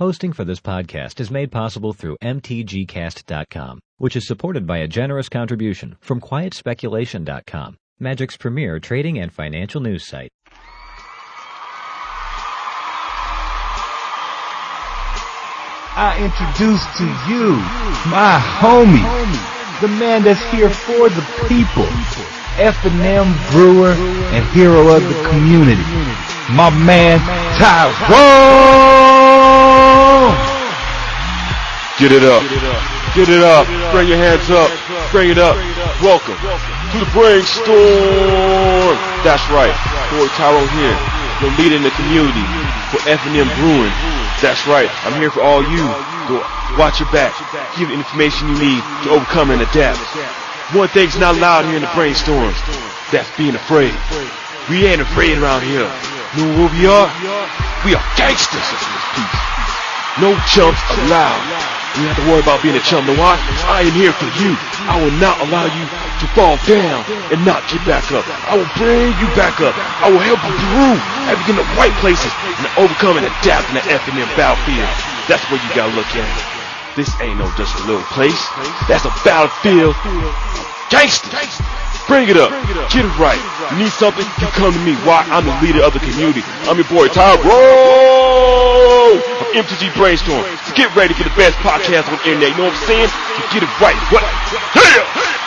[0.00, 5.28] Hosting for this podcast is made possible through mtgcast.com, which is supported by a generous
[5.28, 10.30] contribution from quietspeculation.com, Magic's premier trading and financial news site.
[15.94, 17.56] I introduce to you
[18.08, 19.04] my homie,
[19.82, 21.84] the man that's here for the people,
[22.56, 23.92] F&M Brewer
[24.32, 25.84] and hero of the community,
[26.56, 27.18] my man
[27.58, 29.19] Tyrone.
[31.96, 32.44] Get it up.
[33.16, 33.64] Get it up.
[33.92, 34.68] Bring your hands up.
[35.12, 35.56] Bring it up.
[36.04, 38.96] Welcome to the brainstorm.
[39.24, 39.72] That's right.
[40.12, 40.96] Boy Tyrone here,
[41.40, 42.44] your leader in the community
[42.92, 43.92] for F&M Brewing.
[44.44, 44.92] That's right.
[45.08, 45.88] I'm here for all you.
[46.28, 46.44] Go
[46.76, 47.32] watch your back.
[47.80, 50.04] Give the information you need to overcome and adapt.
[50.76, 52.52] One thing's not allowed here in the brainstorm.
[53.08, 53.96] That's being afraid.
[54.68, 55.88] We ain't afraid around here.
[56.36, 57.08] Know what we are?
[57.88, 58.68] We are gangsters
[59.16, 59.59] piece.
[60.18, 61.38] No chumps allowed.
[61.98, 63.06] You have to worry about being a chum.
[63.06, 63.38] Know why?
[63.66, 64.58] I am here for you.
[64.90, 68.26] I will not allow you to fall down and not get back up.
[68.50, 69.74] I will bring you back up.
[70.02, 70.50] I will help you
[71.38, 74.88] you get in the right places, and overcome and adapt in the F&M battlefield.
[75.30, 76.30] That's where you gotta look at.
[76.96, 78.38] This ain't no just a little place.
[78.88, 79.94] That's a battlefield.
[80.90, 81.79] Gangsters.
[82.06, 82.50] Bring it up.
[82.90, 83.40] Get it right.
[83.78, 84.26] Need something?
[84.40, 84.94] You come to me.
[85.06, 85.22] Why?
[85.30, 86.42] I'm the leader of the community.
[86.66, 87.46] I'm your boy Tyrone
[89.18, 90.44] of MTG Brainstorm.
[90.66, 92.50] So get ready for the best podcast on the internet.
[92.50, 93.08] You know what I'm saying?
[93.08, 93.98] To get it right.
[94.10, 94.22] What?
[94.74, 95.39] Yeah!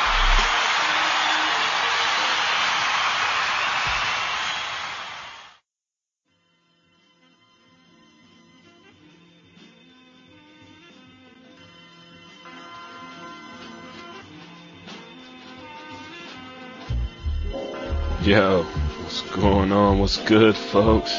[18.23, 19.99] Yo, what's going on?
[19.99, 21.11] What's good, folks?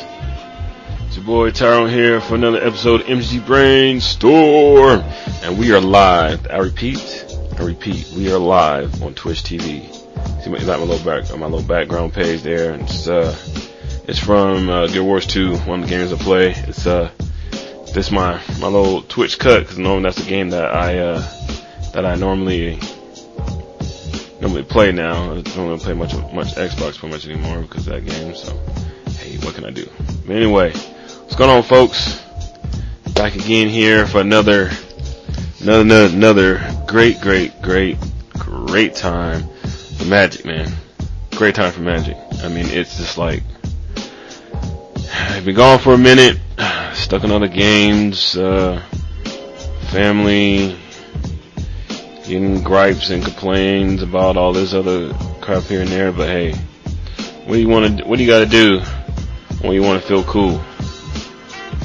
[1.06, 5.00] It's your boy Tyrone here for another episode of MG Brainstorm,
[5.42, 6.46] and we are live.
[6.50, 7.27] I repeat,
[7.58, 9.92] I repeat, we are live on Twitch TV.
[10.42, 13.36] See my, my little back, my little background page there, it's uh,
[14.08, 16.52] it's from uh, Guild Wars 2, one of the games I play.
[16.52, 17.11] It's uh,
[17.92, 21.20] this my my little Twitch cut because normally that's the game that I uh
[21.92, 22.80] that I normally
[24.44, 25.32] normally play now.
[25.32, 28.34] I don't really play much much Xbox for much anymore because of that game.
[28.34, 28.52] So,
[29.12, 29.88] hey, what can I do?
[30.27, 32.22] But anyway, what's going on, folks?
[33.14, 34.70] Back again here for another
[35.60, 37.96] another another, great, great, great,
[38.34, 39.48] great time
[39.96, 40.70] for Magic, man.
[41.36, 42.16] Great time for Magic.
[42.42, 43.42] I mean, it's just like
[45.14, 46.38] I've been gone for a minute,
[46.92, 48.82] stuck in other games, uh,
[49.90, 50.76] family,
[52.27, 56.12] getting gripes and complains about all this other crap here and there.
[56.12, 56.52] But hey,
[57.45, 58.05] what do you want to?
[58.05, 58.80] What do you got to do
[59.61, 60.58] when you want to feel cool?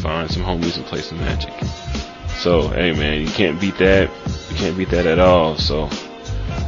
[0.01, 1.53] Find some homies and play some Magic.
[2.37, 4.09] So hey, man, you can't beat that.
[4.49, 5.57] You can't beat that at all.
[5.57, 5.89] So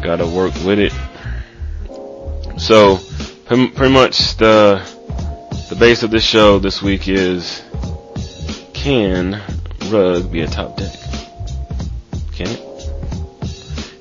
[0.03, 0.93] gotta work with it.
[2.59, 2.97] So
[3.45, 4.81] pretty much the
[5.69, 7.63] the base of this show this week is
[8.73, 9.41] can
[9.89, 10.93] Rug be a top deck?
[12.33, 12.70] Can it?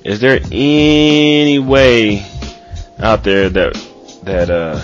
[0.03, 2.25] Is there any way
[2.97, 3.73] out there that
[4.23, 4.81] that uh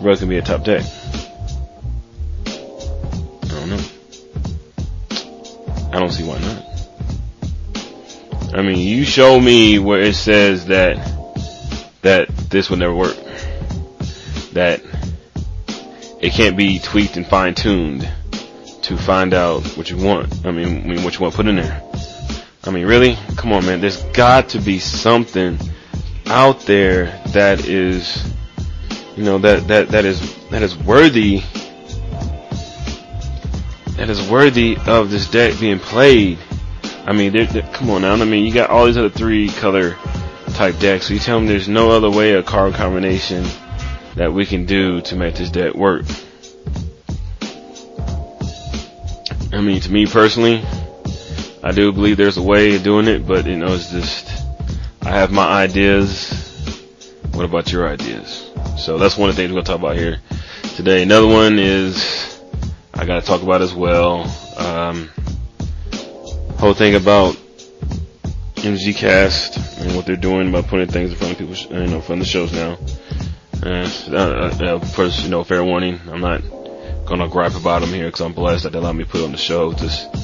[0.00, 0.82] Rug can be a top deck?
[2.46, 3.84] I don't know.
[5.92, 6.64] I don't see why not.
[8.54, 10.96] I mean, you show me where it says that
[12.00, 13.16] that this will never work.
[14.52, 14.80] That
[16.22, 18.08] it can't be tweaked and fine tuned
[18.82, 20.46] to find out what you want.
[20.46, 21.83] I mean, I mean what you want to put in there.
[22.66, 23.16] I mean, really?
[23.36, 23.80] Come on, man.
[23.80, 25.58] There's got to be something
[26.26, 28.32] out there that is,
[29.16, 31.42] you know, that, that, that is, that is worthy,
[33.96, 36.38] that is worthy of this deck being played.
[37.04, 38.14] I mean, they're, they're, come on now.
[38.14, 39.98] I mean, you got all these other three color
[40.54, 41.08] type decks.
[41.08, 43.44] So you tell me there's no other way a card combination
[44.16, 46.06] that we can do to make this deck work.
[49.52, 50.64] I mean, to me personally,
[51.64, 54.28] I do believe there's a way of doing it, but you know, it's just,
[55.00, 56.30] I have my ideas.
[57.32, 58.50] What about your ideas?
[58.76, 60.18] So that's one of the things we're to talk about here
[60.76, 61.02] today.
[61.02, 62.38] Another one is,
[62.92, 64.24] I got to talk about as well,
[64.58, 65.08] um,
[66.58, 67.34] whole thing about
[68.56, 71.96] MG Cast and what they're doing by putting things in front of people, you know,
[71.96, 72.76] in front of the shows now.
[73.62, 76.42] Uh, uh, first, you know, fair warning, I'm not
[77.06, 79.32] gonna gripe about them here because I'm blessed that they allowed me to put on
[79.32, 79.72] the show.
[79.72, 80.14] Just,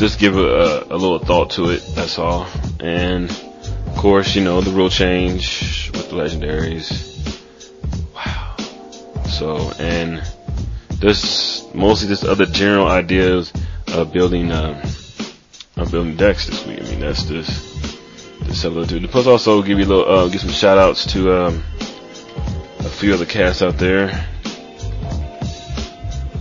[0.00, 1.82] just give a, a, little thought to it.
[1.94, 2.46] That's all.
[2.80, 7.06] And of course, you know the rule change with the legendaries.
[8.14, 8.56] Wow.
[9.28, 10.22] So and
[11.00, 13.52] this mostly just other general ideas
[13.88, 14.80] of building um,
[15.76, 16.80] of building decks this week.
[16.80, 19.06] I mean, that's just the similar to.
[19.06, 21.62] Plus, also give you a little uh, give some shout outs to um,
[22.78, 24.26] a few other casts out there.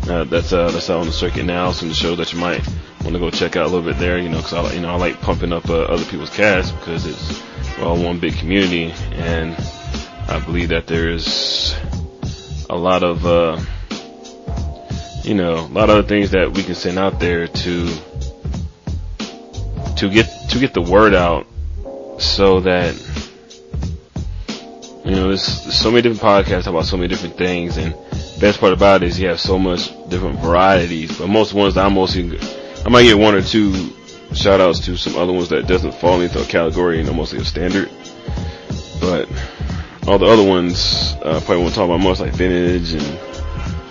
[0.10, 1.72] Uh, that's uh, that's out on the circuit now.
[1.72, 2.66] Some shows that you might
[3.04, 4.18] want to go check out a little bit there.
[4.18, 7.06] You know, because I you know I like pumping up uh, other people's casts because
[7.06, 7.44] it's
[7.78, 9.56] we're all one big community, and
[10.28, 11.76] I believe that there is
[12.72, 13.62] a lot of uh,
[15.24, 17.88] you know a lot of things that we can send out there to
[19.98, 21.46] to get to get the word out
[22.18, 22.96] so that
[25.06, 27.94] you know there's so many different podcasts about so many different things and
[28.40, 31.86] best part about it is you have so much different varieties but most ones that
[31.86, 32.40] I'm mostly
[32.86, 33.94] I might get one or two
[34.34, 37.40] shout outs to some other ones that doesn't fall into a category, you know, mostly
[37.40, 37.90] a standard.
[39.02, 39.30] But
[40.08, 43.20] all the other ones, uh, probably won't talk about much like vintage and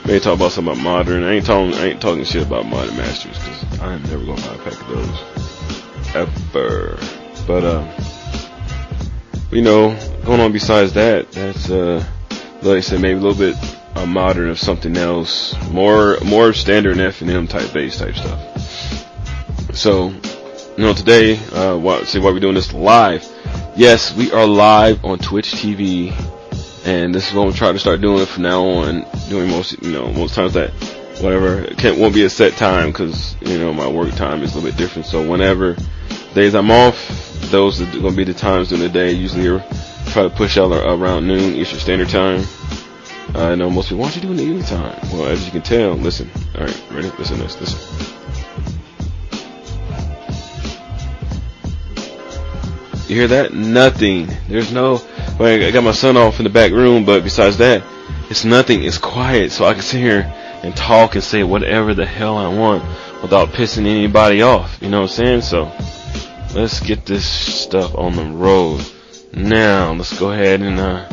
[0.07, 1.25] maybe talk about something about modern.
[1.25, 4.55] I ain't talking, I ain't talking shit about modern masters because I'm never gonna buy
[4.55, 6.15] a pack of those.
[6.15, 6.99] Ever.
[7.47, 7.87] But, uh,
[9.51, 12.05] you know, going on besides that, that's, uh,
[12.63, 13.57] like I said, maybe a little bit
[13.99, 19.75] uh, modern of something else, more, more standard F and M type bass type stuff.
[19.75, 23.27] So, you know, today, uh, why, see why we're doing this live.
[23.77, 26.13] Yes, we are live on Twitch TV,
[26.87, 29.05] and this is what we're trying to start doing from now on.
[29.29, 30.71] Doing most, you know, most times that
[31.21, 34.57] whatever can't won't be a set time because you know my work time is a
[34.57, 35.07] little bit different.
[35.07, 35.77] So whenever
[36.35, 37.09] days I'm off,
[37.51, 39.13] those are going to be the times during the day.
[39.13, 39.61] Usually,
[40.11, 42.45] try to push out around noon Eastern Standard Time.
[43.35, 44.99] I know most people, why don't you do it in the evening time?
[45.13, 46.31] Well, as you can tell, listen.
[46.55, 47.11] All right, ready?
[47.19, 47.61] Listen to this.
[47.61, 48.15] Listen.
[53.09, 53.55] You hear that?
[53.55, 54.29] Nothing.
[54.49, 55.01] There's no.
[55.39, 57.83] Well, I got my son off in the back room, but besides that,
[58.29, 58.83] it's nothing.
[58.85, 60.33] It's quiet, so I can sit here
[60.63, 62.85] and talk and say whatever the hell I want
[63.23, 64.79] without pissing anybody off.
[64.83, 65.41] You know what I'm saying?
[65.43, 65.73] So
[66.55, 68.85] let's get this stuff on the road.
[69.33, 71.09] Now let's go ahead and uh,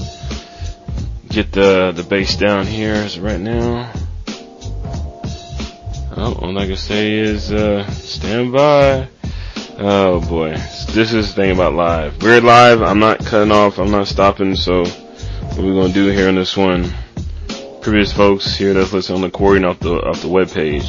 [1.35, 3.91] get the the bass down here right now.
[6.15, 9.09] Oh, all I can say is uh, stand by.
[9.77, 10.51] Oh boy,
[10.93, 12.23] this is the thing about live.
[12.23, 12.81] We're live.
[12.81, 13.79] I'm not cutting off.
[13.79, 14.55] I'm not stopping.
[14.55, 16.89] So what we're gonna do here on this one,
[17.81, 20.87] previous folks here that's listening on the recording off the off the web page,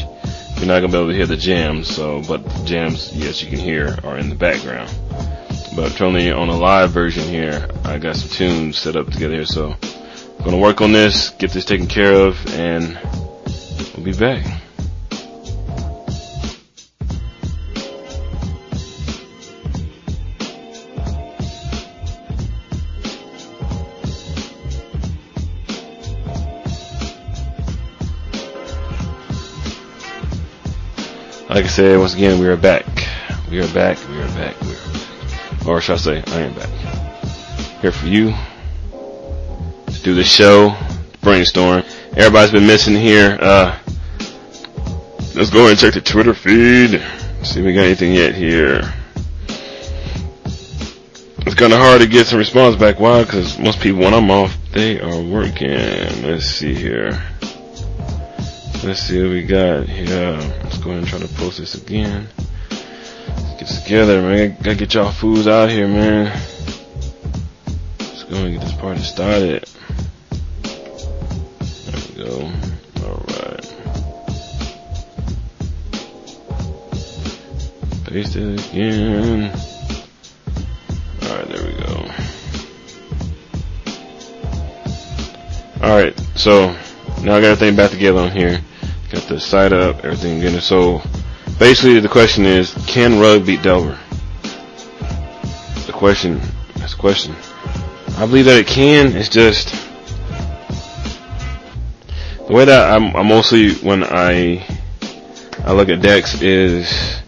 [0.59, 1.89] you're not gonna be able to hear the jams.
[1.89, 4.95] So, but the jams, yes, you can hear are in the background.
[5.75, 9.45] But only on a live version here, I got some tunes set up together here.
[9.45, 9.96] So I'm
[10.47, 12.97] gonna work on this, get this taken care of, and
[13.97, 14.45] we'll be back.
[31.49, 32.85] like I said, once again, we are back.
[33.51, 33.99] We are back.
[34.11, 34.61] We are back.
[34.61, 35.67] We are back.
[35.67, 36.69] Or should I say, I am back.
[37.81, 38.35] Here for you
[40.07, 40.73] do the show,
[41.21, 41.83] brainstorm.
[42.17, 43.37] Everybody's been missing here.
[43.41, 43.77] Uh,
[45.35, 47.03] let's go and check the Twitter feed.
[47.43, 48.83] See if we got anything yet here.
[51.39, 53.01] It's kind of hard to get some response back.
[53.01, 53.25] Why?
[53.25, 55.71] Because most people, when I'm off, they are working.
[56.23, 57.21] Let's see here.
[58.85, 60.37] Let's see what we got here.
[60.63, 62.29] Let's go ahead and try to post this again.
[62.71, 64.57] Let's get together, man.
[64.63, 66.27] Gotta get y'all fools out here, man.
[67.99, 69.69] Let's go and get this party started.
[72.27, 72.51] Go.
[73.05, 73.75] Alright.
[78.05, 79.53] Paste it again.
[81.23, 82.11] Alright, there we go.
[85.81, 86.73] Alright, so
[87.23, 88.61] now I got everything back together on here.
[89.13, 91.01] Got the side up, everything getting so
[91.61, 93.97] basically the question is can Rug beat Delver?
[95.87, 96.41] The question
[96.75, 97.37] that's the question.
[98.17, 99.86] I believe that it can, it's just
[102.47, 104.65] the way that I'm, I'm mostly when I
[105.65, 107.21] I look at decks is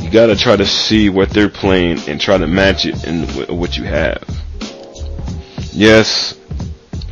[0.00, 3.26] you gotta try to see what they're playing and try to match it in
[3.56, 4.22] what you have.
[5.72, 6.38] Yes,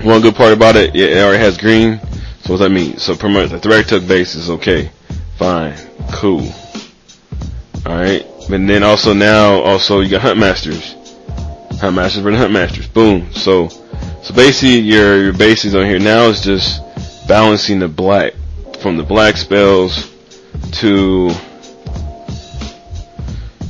[0.03, 2.99] one good part about it, it already has green, so what does that mean?
[2.99, 4.91] So promote the Thragtusk base is okay.
[5.37, 5.75] Fine.
[6.13, 6.53] Cool.
[7.87, 8.27] Alright.
[8.49, 10.95] But then also now, also you got Hunt Masters.
[11.81, 12.89] Hunt Masters Hunt Masters.
[12.89, 13.33] Boom.
[13.33, 16.83] So, so basically your, your bases on here now is just
[17.31, 18.33] balancing the black,
[18.81, 20.11] from the black spells
[20.73, 21.31] to,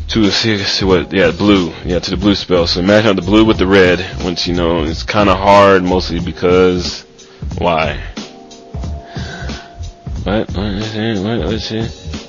[0.09, 2.67] to see what, yeah, blue, yeah, to the blue spell.
[2.67, 7.02] So imagine the blue with the red, once you know, it's kinda hard mostly because,
[7.59, 8.02] why?
[10.25, 10.50] What?
[10.52, 10.57] What?
[10.57, 11.38] What?
[11.50, 11.71] Let's.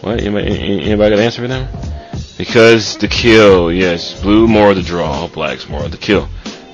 [0.02, 0.20] What?
[0.20, 1.66] Anybody, got an answer for them?
[2.38, 4.22] Because the kill, yes.
[4.22, 6.28] Blue more the draw, black's more the kill.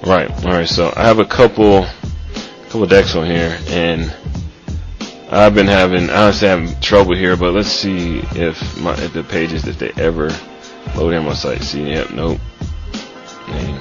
[0.03, 0.31] Right.
[0.45, 0.67] All right.
[0.67, 1.85] So I have a couple,
[2.69, 4.11] couple decks on here, and
[5.29, 7.35] I've been having, honestly, having trouble here.
[7.35, 10.29] But let's see if my if the pages if they ever
[10.95, 11.61] load in my site.
[11.63, 12.39] See, yep, nope.
[13.47, 13.79] And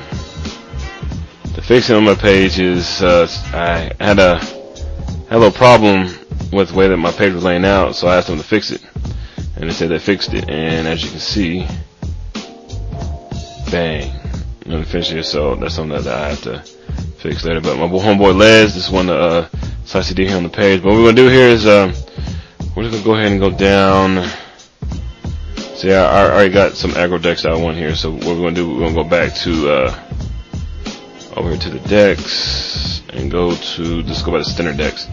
[1.55, 6.07] the fixing on my page is uh, I had a had a little problem
[6.53, 8.71] with the way that my page was laying out, so I asked them to fix
[8.71, 8.83] it
[9.57, 10.49] and they said they fixed it.
[10.49, 11.67] And as you can see,
[13.71, 14.13] bang,
[14.67, 15.25] I'm finish it.
[15.25, 16.59] So that's something that I have to
[17.19, 17.61] fix later.
[17.61, 19.49] But my homeboy Les, this one, uh,
[19.87, 20.83] slice here on the page.
[20.83, 21.95] But what we're gonna do here is, um,
[22.75, 24.29] we're just gonna go ahead and go down.
[25.77, 27.95] See, I, I already got some aggro decks I want here.
[27.95, 30.03] So what we're gonna do, we're gonna go back to, uh,
[31.37, 35.07] over here to the decks and go to, just go by the standard decks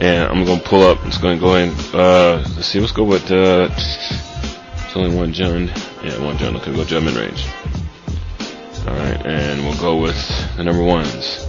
[0.00, 1.04] and I'm gonna pull up.
[1.06, 1.70] It's gonna go in.
[1.92, 2.80] Uh, let's see.
[2.80, 3.30] Let's go with.
[3.30, 5.68] Uh, it's only one Jund.
[6.04, 6.56] Yeah, one Jund.
[6.56, 7.46] Okay, go Jund mid range.
[8.86, 11.47] All right, and we'll go with the number ones.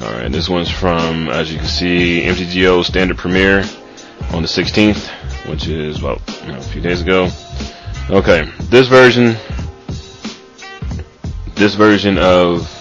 [0.00, 3.64] All right, this one's from, as you can see, MTGO Standard Premiere
[4.32, 5.08] on the 16th,
[5.48, 7.28] which is about you know, a few days ago.
[8.08, 9.36] Okay, this version,
[11.56, 12.72] this version of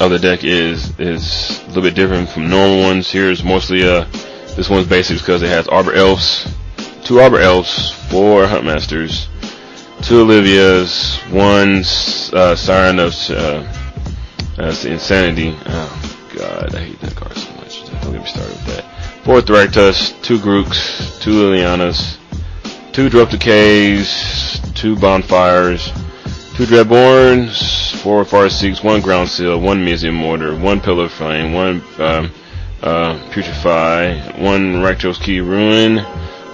[0.00, 3.10] other deck is is a little bit different from normal ones.
[3.10, 4.04] Here's mostly uh
[4.54, 6.46] this one's basics because it has Arbor Elves,
[7.04, 9.26] two Arbor Elves, four Huntmasters,
[10.02, 11.82] two Olivias, one
[12.38, 13.81] uh, Sire of uh,
[14.56, 15.56] that's Insanity.
[15.66, 17.84] Oh God, I hate that card so much.
[18.02, 19.24] Don't get me started with that.
[19.24, 22.18] Four Thragtusk, two Garruks, two Lilianas,
[22.92, 25.92] two Drop Decays, two Bonfires
[26.54, 32.30] two Dreadbores, four Farseeks, one Ground Seal, one Mizzium Mortar, one Pillar Flame, one um,
[32.82, 36.04] uh, Putrefy, one Rakdos Keyrune,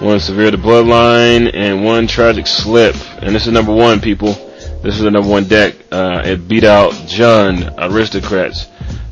[0.01, 2.95] one Sever the Bloodline, and one Tragic Slip.
[3.21, 4.48] And this is number one, people.
[4.81, 5.75] This is the number one deck.
[5.91, 8.67] Uh, it beat out Jund, Aristocrats,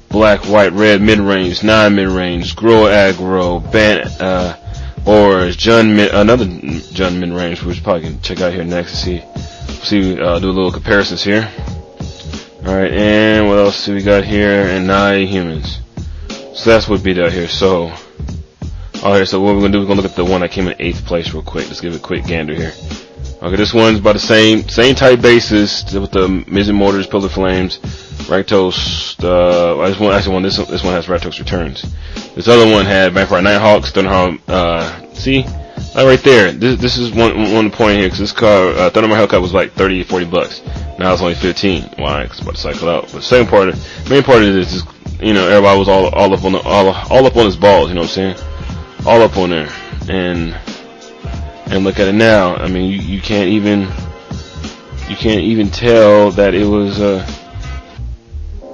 [0.10, 4.56] Black, White, Red, Mid-Range, Nine Mid-Range, Gruul Aggro, Ban, uh,
[5.06, 9.24] or Jund mid, another Jund mid-range, which probably can check out here next to see
[9.84, 11.50] see, uh, do a little comparisons here.
[12.66, 14.68] Alright, and what else do we got here?
[14.68, 15.80] And nine humans.
[16.54, 17.48] So that's what beat out here.
[17.48, 17.94] So,
[19.02, 20.76] alright, so what we're gonna do, we're gonna look at the one that came in
[20.80, 21.68] eighth place real quick.
[21.68, 22.74] Let's give it a quick gander here.
[23.42, 27.78] Okay, this one's about the same, same type basis with the Mizzium Mortars, Pillar Flames,
[28.28, 31.84] Rakdos, uh, I just want, actually want this one, this one has Rakdos Returns.
[32.34, 35.46] This other one had Vampire Nighthawks, Thunderhawk, uh, see?
[35.96, 36.52] Uh, right there.
[36.52, 39.74] This this is one one point here because this car uh, Thunder Hellcat was like
[39.74, 40.62] 30, 40 bucks.
[41.00, 41.84] Now it's only 15.
[41.98, 42.24] Why?
[42.24, 43.04] Because about to cycle out.
[43.04, 44.84] But the second part, of, main part of this is
[45.20, 47.90] you know everybody was all all up on the all all up on his balls.
[47.90, 48.38] You know what I'm saying?
[49.06, 49.70] All up on there.
[50.10, 50.56] And
[51.70, 52.56] and look at it now.
[52.56, 53.82] I mean, you, you can't even
[55.10, 57.00] you can't even tell that it was.
[57.00, 57.26] Uh,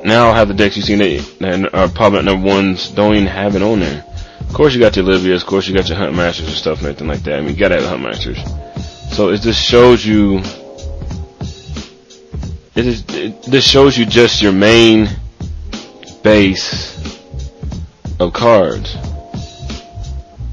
[0.04, 3.28] now I have the decks you see that, that are probably number ones don't even
[3.28, 4.04] have it on there.
[4.42, 6.80] Of course you got your Livias, of course you got your Hunt Masters and stuff
[6.80, 7.40] and everything like that.
[7.40, 8.38] I mean, you gotta have Hunt Masters.
[9.16, 10.40] So it just shows you,
[12.76, 15.08] it is, it, this shows you just your main
[16.24, 16.94] base
[18.20, 18.96] of cards.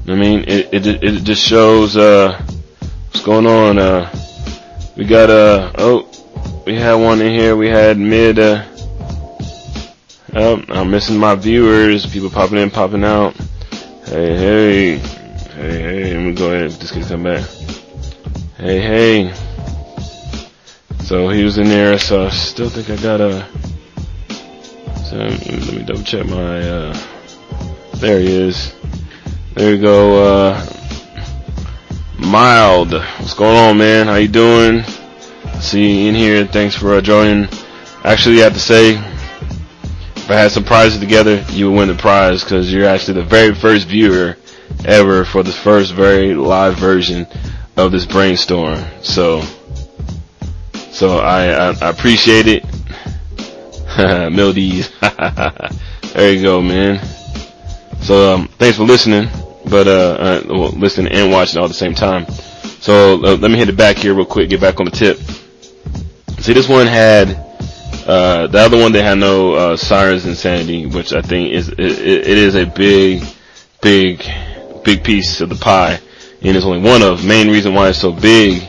[0.07, 2.41] I mean, it, it, it just shows, uh,
[3.07, 4.11] what's going on, uh,
[4.97, 8.65] we got, uh, oh, we had one in here, we had mid, uh,
[10.33, 13.35] oh, I'm missing my viewers, people popping in, popping out.
[14.11, 14.97] Hey, hey.
[14.97, 16.13] Hey, hey.
[16.13, 17.47] Let me go ahead and kid come back.
[18.57, 19.33] Hey, hey.
[21.05, 23.47] So he was in there, so I still think I got a.
[25.05, 26.59] So let me double check my.
[26.59, 26.97] Uh,
[27.95, 28.73] there he is.
[29.53, 30.23] There you go.
[30.23, 30.65] Uh,
[32.17, 32.93] mild.
[32.93, 34.07] What's going on, man?
[34.07, 34.83] How you doing?
[35.59, 36.45] See you in here.
[36.47, 37.49] Thanks for uh, joining.
[38.05, 38.91] Actually, I have to say,
[40.15, 43.25] if I had some prizes together, you would win the prize because you're actually the
[43.25, 44.37] very first viewer
[44.85, 47.27] ever for the first very live version
[47.75, 48.81] of this brainstorm.
[49.01, 49.41] So,
[50.91, 52.63] so I, I, I appreciate it.
[54.31, 54.89] Mildies.
[56.13, 57.05] there you go, man.
[58.01, 59.29] So, um, thanks for listening,
[59.69, 62.25] but, uh, uh well, listening and watching all at the same time.
[62.79, 65.19] So, uh, let me hit it back here real quick, get back on the tip.
[66.41, 67.29] See, this one had,
[68.07, 71.69] uh, the other one they had no uh, Sire of Insanity, which I think is
[71.69, 73.23] it, it is a big,
[73.81, 74.23] big,
[74.83, 75.99] big piece of the pie,
[76.41, 77.23] and it's only one of.
[77.23, 78.63] Main reason why it's so big,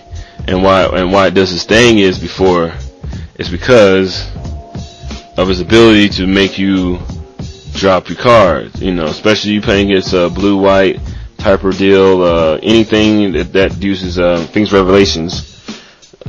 [0.47, 2.75] and why and why it does this thing is before,
[3.37, 4.31] is because
[5.39, 7.01] of its ability to make you
[7.75, 8.81] drop your cards.
[8.81, 11.00] You know, especially you playing against a blue white
[11.38, 15.61] type of deal, uh, anything that, that uses uh, Sphinx's Revelations,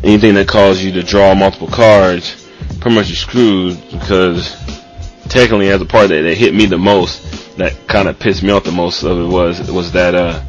[0.04, 4.56] anything that causes you to draw multiple cards, pretty much you're screwed because
[5.30, 8.50] technically as a part that, that hit me the most, that kind of pissed me
[8.50, 10.40] off the most of it was was that uh,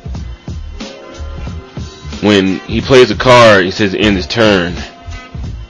[2.22, 4.74] when he plays a card, he says end his turn.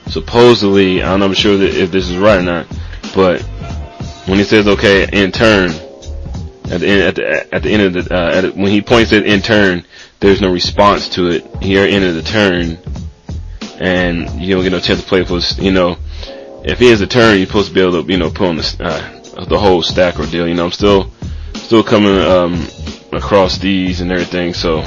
[0.07, 2.67] Supposedly, I don't know, I'm sure that if this is right or not,
[3.15, 3.45] but
[4.27, 5.71] when he says okay, in turn,
[6.71, 9.27] at the end, at the, at the end of the, uh, when he points it
[9.27, 9.85] in turn,
[10.21, 11.45] there's no response to it.
[11.63, 12.79] Here, end of the turn,
[13.79, 15.99] and you don't get no chance to play for, you know,
[16.65, 18.57] if he has a turn, you're supposed to be able to, you know, put on
[18.57, 20.49] the, uh, the whole stack or deal.
[20.49, 21.11] You know, I'm still,
[21.55, 22.67] still coming, um,
[23.13, 24.79] across these and everything, so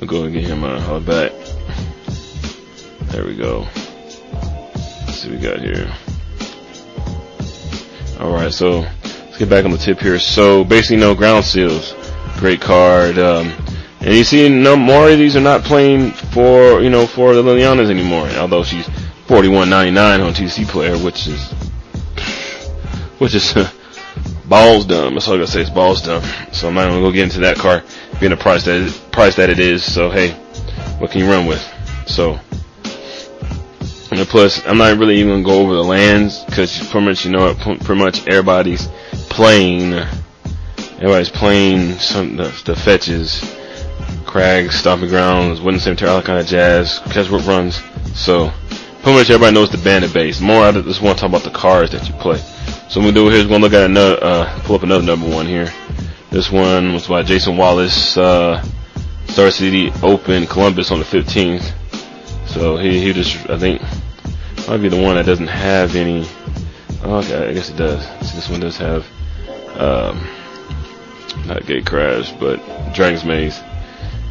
[0.00, 1.32] I'll go and get him a uh, back.
[3.12, 3.66] There we go.
[4.32, 5.92] Let's see what we got here.
[8.22, 10.16] Alright, so let's get back on the tip here.
[10.20, 11.92] So basically no ground seals.
[12.36, 13.18] Great card.
[13.18, 13.50] Um,
[13.98, 17.42] and you see no more of these are not playing for, you know, for the
[17.42, 18.28] Lilianas anymore.
[18.38, 18.86] Although she's
[19.26, 21.50] 41.99 on TCGplayer, which is,
[23.18, 23.54] which is
[24.48, 25.14] balls dumb.
[25.14, 25.62] That's all I gotta say.
[25.62, 26.22] It's balls dumb.
[26.52, 27.82] So I'm not gonna go get into that card
[28.20, 29.82] being the price that price that it is.
[29.82, 30.30] So hey,
[31.00, 31.60] what can you run with?
[32.06, 32.38] So.
[34.12, 37.30] And plus, I'm not really even gonna go over the lands because pretty much you
[37.30, 38.86] know pretty much everybody's
[39.30, 39.94] playing.
[40.96, 43.40] Everybody's playing some the, the fetches,
[44.26, 47.80] crags, stomping grounds, Woodland Cemetery, all that kind of jazz, catch what runs.
[48.14, 48.52] So
[49.02, 50.42] pretty much everybody knows the bandit base.
[50.42, 52.36] More I just want to talk about the cards that you play.
[52.90, 55.26] So what we do here is gonna look at another, uh, pull up another number
[55.26, 55.72] one here.
[56.28, 58.62] This one was by Jason Wallace, uh,
[59.28, 61.72] Star City Open Columbus on the 15th.
[62.52, 63.82] So he, he just, I think,
[64.68, 66.26] might be the one that doesn't have any.
[67.02, 68.04] Oh, okay, I guess it does.
[68.28, 69.06] So this one does have,
[69.78, 70.26] um,
[71.46, 72.58] not Gatecrash, but
[72.94, 73.58] Dragon's Maze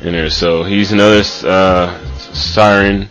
[0.01, 0.29] in there.
[0.29, 3.09] So he's another, uh, Siren.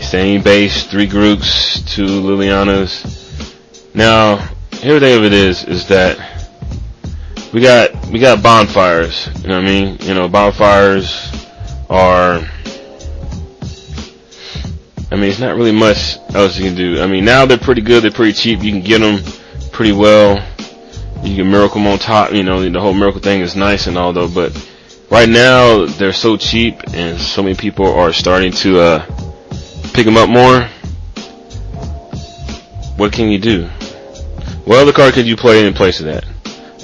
[0.00, 3.20] Same base, three Garruks, two Lilianas.
[3.94, 4.36] Now,
[4.72, 6.18] here the thing of it is, is that
[7.52, 9.28] we got, we got bonfires.
[9.42, 9.98] You know what I mean?
[10.00, 11.30] You know, bonfires
[11.88, 12.40] are,
[15.12, 17.02] I mean, it's not really much else you can do.
[17.02, 18.02] I mean, now they're pretty good.
[18.02, 18.62] They're pretty cheap.
[18.62, 19.22] You can get them
[19.70, 20.42] pretty well.
[21.22, 22.32] You can miracle them on top.
[22.32, 24.56] You know, the whole miracle thing is nice and all though, but
[25.10, 29.06] right now they're so cheap and so many people are starting to, uh,
[29.92, 30.62] pick them up more.
[32.96, 33.66] What can you do?
[34.64, 36.24] What other card could you play in place of that?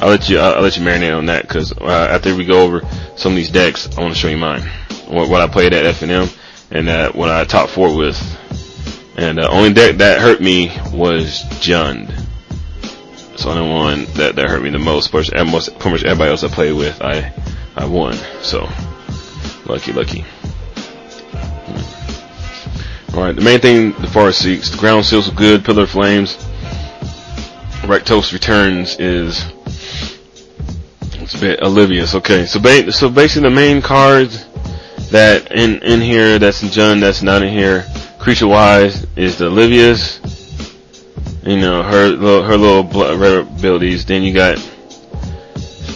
[0.03, 2.83] I'll let you, I'll, let you marinate on that because uh, after we go over
[3.17, 4.69] some of these decks, I want to show you mine.
[5.07, 6.31] What, what I played at FNM
[6.71, 8.17] and uh, what I top four with.
[9.17, 12.09] And the uh, only deck that hurt me was Jund.
[13.33, 15.11] It's the only one that, that hurt me the most.
[15.11, 15.69] Pretty much
[16.05, 17.33] everybody else I played with, I,
[17.77, 18.15] I won.
[18.43, 18.69] So,
[19.67, 20.21] lucky, lucky.
[23.11, 23.17] Hmm.
[23.17, 26.37] Alright, the main thing the Farseeks, the ground seals good, pillar flames.
[27.83, 29.45] Rakdos returns is,
[31.15, 32.15] it's a bit oblivious.
[32.15, 34.45] Okay, so ba- so basically the main cards
[35.11, 37.87] that in in here that's in Jund that's not in here.
[38.19, 40.21] Creature wise is the Olivia's
[41.45, 44.05] you know her little her little abilities.
[44.05, 44.57] Then you got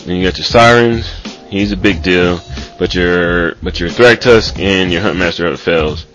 [0.06, 1.08] then you got your sirens.
[1.48, 2.40] He's a big deal.
[2.78, 6.06] But your but your Thragtusk and your Huntmaster of the Fells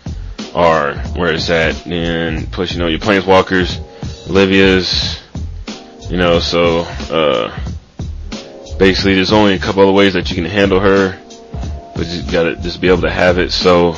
[0.55, 1.86] are where it's at.
[1.88, 3.79] And plus you know your planeswalkers
[4.29, 5.21] Olivia's
[6.10, 6.81] you know so
[7.12, 7.57] uh
[8.79, 11.19] basically there's only a couple other ways that you can handle her
[11.97, 13.51] but you gotta just be able to have it.
[13.51, 13.95] So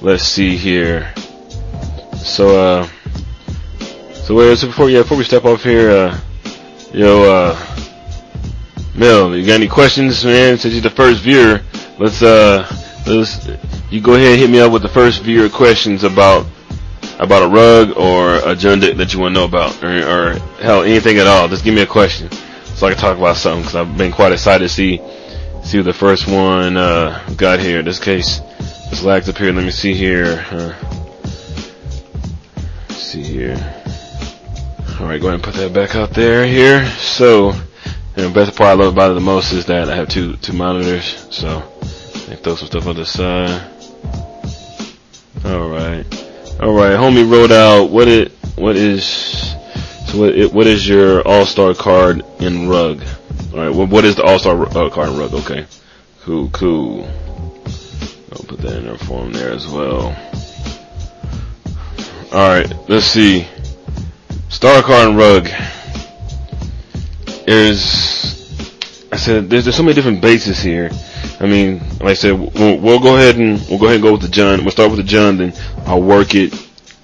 [0.00, 1.12] let's see here.
[2.16, 2.88] So uh,
[4.14, 6.20] so wait, so before yeah, before we step off here, uh,
[6.92, 7.66] yo, uh,
[8.94, 10.56] Mel, you got any questions, man?
[10.56, 11.60] Since you're the first viewer,
[11.98, 12.66] let's uh,
[13.06, 13.46] let's
[13.90, 16.46] you go ahead and hit me up with the first viewer questions about
[17.18, 20.82] about a rug or a Jund that you want to know about, or, or hell,
[20.82, 21.48] anything at all.
[21.48, 22.30] Just give me a question
[22.64, 25.00] so I can talk about something because I've been quite excited to see
[25.68, 27.80] see the first one uh, got here.
[27.80, 28.40] In this case,
[28.90, 29.52] it's lagged up here.
[29.52, 30.42] Let me see here.
[30.50, 30.72] Uh,
[32.88, 33.84] see here.
[34.98, 36.86] All right, go ahead and put that back out there here.
[36.86, 37.60] So, and
[38.16, 40.54] the best part I love about it the most is that I have two two
[40.54, 41.26] monitors.
[41.30, 43.70] So, I throw some stuff on the side.
[45.44, 46.06] All right,
[46.62, 46.96] all right.
[46.96, 49.04] Homie wrote out what it what is
[50.06, 53.02] so what it, what is your all star card in rug?
[53.52, 53.70] All right.
[53.70, 55.34] What is the All Star uh, card rug?
[55.34, 55.66] Okay.
[56.20, 56.50] Cool.
[56.50, 57.04] Cool.
[58.32, 60.14] I'll put that in our form there as well.
[62.32, 62.72] All right.
[62.88, 63.46] Let's see.
[64.48, 65.48] Star card and rug.
[67.46, 70.90] there's, I said, there's, there's so many different bases here.
[71.40, 74.12] I mean, like I said, we'll, we'll go ahead and we'll go ahead and go
[74.12, 74.62] with the Jund.
[74.62, 75.52] We'll start with the Jund, then
[75.86, 76.52] I'll work it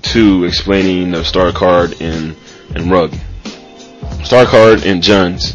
[0.03, 2.37] to explaining the star card and
[2.75, 3.14] and rug.
[4.25, 5.55] Star card and Junds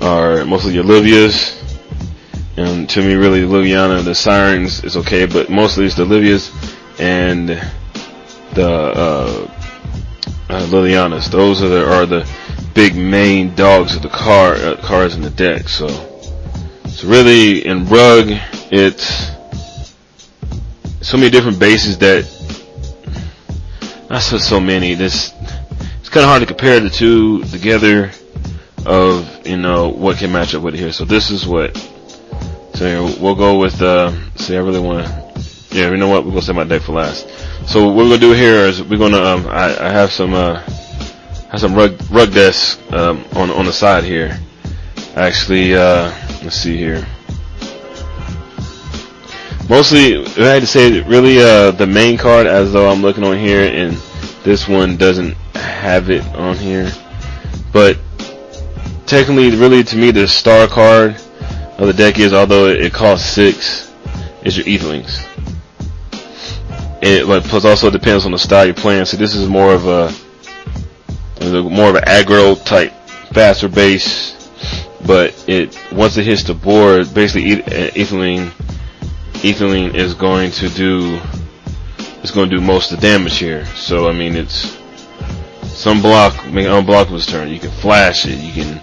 [0.00, 1.62] are mostly your Livias,
[2.56, 6.50] and to me, really, Liliana, the Sirens is okay, but mostly it's the Livias
[6.98, 9.50] and the uh,
[10.48, 11.30] uh, Lilianas.
[11.30, 12.28] Those are the, are the
[12.74, 15.68] big main dogs of the car uh, cars in the deck.
[15.68, 15.88] So,
[16.88, 18.28] so really, in Rug,
[18.70, 19.30] it's
[21.02, 22.24] so many different bases that
[24.08, 24.94] not so so many.
[24.94, 25.32] This
[26.00, 28.12] it's kind of hard to compare the two together
[28.86, 30.92] of you know what can match up with it here.
[30.92, 31.76] So this is what
[32.76, 35.44] so we'll go with, uh, see, I really want to,
[35.74, 37.26] yeah, you know what, we're to save my deck for last.
[37.66, 40.60] So what we're to do here is we're to, um, I, I have some, uh,
[41.50, 44.38] have some rug, rug desks, um, on, on the side here.
[45.14, 47.06] Actually, uh, let's see here.
[49.70, 53.38] Mostly, I had to say, really, uh, the main card, as though I'm looking on
[53.38, 53.96] here, and
[54.44, 56.92] this one doesn't have it on here.
[57.72, 57.96] But,
[59.06, 61.16] technically, really, to me, the star card,
[61.78, 63.92] of the deck is, although it, costs six,
[64.42, 65.22] is your Aetherlings.
[67.02, 69.04] It, but plus also depends on the style you're playing.
[69.04, 70.10] So this is more of a,
[71.62, 72.92] more of an aggro type,
[73.32, 74.34] faster base.
[75.06, 78.48] But it once it hits the board, basically uh, Aetherling,
[79.34, 81.20] Aetherling is going to do,
[82.22, 83.66] it's going to do most of the damage here.
[83.66, 84.76] So I mean it's
[85.62, 87.50] some block, make unblockable turn.
[87.50, 88.38] You can flash it.
[88.38, 88.80] You can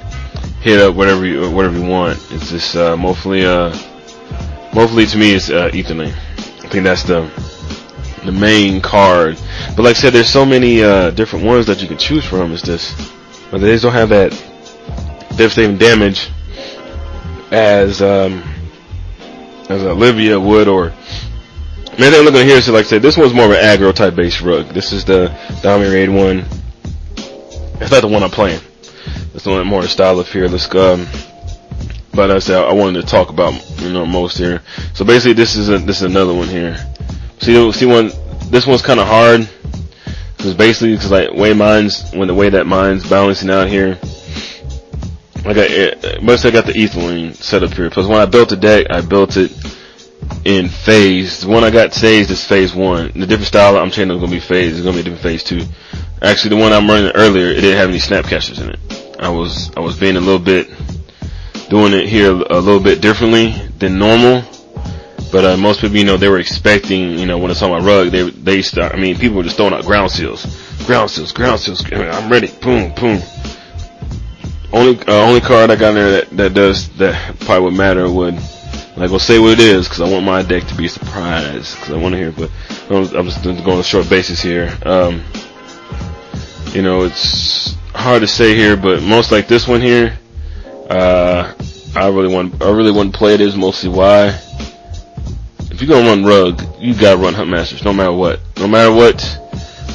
[0.63, 2.17] hit up whatever you whatever you want.
[2.31, 3.69] It's just uh, mostly uh,
[4.73, 6.11] mostly to me it's uh, Aetherling.
[6.11, 7.29] I think that's the
[8.23, 9.37] the main card.
[9.75, 12.53] But like I said, there's so many uh, different ones that you can choose from.
[12.53, 12.95] It's just
[13.51, 14.31] but they just don't have that
[15.35, 16.29] devastating damage
[17.51, 18.41] as um,
[19.69, 20.93] as Olivia would or
[21.99, 24.15] Man, they're looking here, so like I said, this one's more of an aggro type
[24.15, 24.69] based rug.
[24.69, 25.27] This is the
[25.61, 26.43] Dominated one.
[27.79, 28.61] It's not the one I'm playing.
[29.33, 30.73] It's one more style of fearless.
[30.73, 31.07] Um,
[32.13, 34.61] but I said I wanted to talk about you know most here.
[34.93, 36.77] So basically, this is a, this is another one here.
[37.39, 38.11] See, see one.
[38.49, 39.49] This one's kind of hard
[40.37, 43.97] because basically, because like way mine's when the way that mine's balancing out here.
[45.45, 47.89] I got, mostly I got the Aetherling set up here.
[47.89, 49.51] Plus, when I built the deck, I built it
[50.45, 51.41] in phase.
[51.41, 53.11] The one I got saved is phase one.
[53.13, 54.73] The different style I'm changing is gonna be phase.
[54.73, 55.61] It's gonna be a different phase two.
[56.21, 59.19] Actually, the one I'm running earlier, it didn't have any Snapcasters in it.
[59.19, 60.69] I was I was being a little bit
[61.69, 64.43] doing it here a little bit differently than normal.
[65.31, 67.79] But uh, most people, you know, they were expecting, you know, when it's on my
[67.79, 68.93] rug, they they start.
[68.93, 70.45] I mean, people were just throwing out ground seals,
[70.85, 71.83] ground seals, ground seals.
[71.91, 72.47] I'm ready.
[72.61, 73.21] Boom, boom.
[74.71, 78.11] Only uh, only card I got in there that, that does that probably would matter
[78.11, 78.35] would
[78.95, 81.75] like will say what it is because I want my deck to be a surprise
[81.75, 82.31] because I want to hear.
[82.31, 82.51] But
[82.89, 84.75] I'm just going on a short basis here.
[84.85, 85.23] Um,
[86.73, 90.17] you know, it's hard to say here, but most like this one here,
[90.89, 91.53] uh,
[91.95, 94.39] I really want, I really want to play it is mostly why.
[95.71, 98.39] If you're gonna run Rug, you gotta run Huntmasters, no matter what.
[98.57, 99.21] No matter what,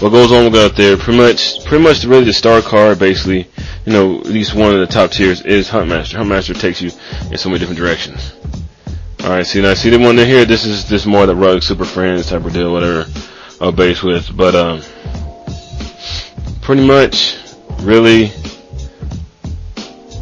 [0.00, 3.48] what goes on out there, pretty much, pretty much really the star card, basically,
[3.84, 6.16] you know, at least one of the top tiers is Huntmaster.
[6.16, 6.90] Huntmaster takes you
[7.30, 8.32] in so many different directions.
[9.20, 11.84] Alright, see now, see the one in here, this is, this more the Rug Super
[11.84, 13.06] Friends type of deal, whatever,
[13.60, 14.82] I'll base with, but, um,
[16.62, 17.36] pretty much,
[17.80, 18.32] really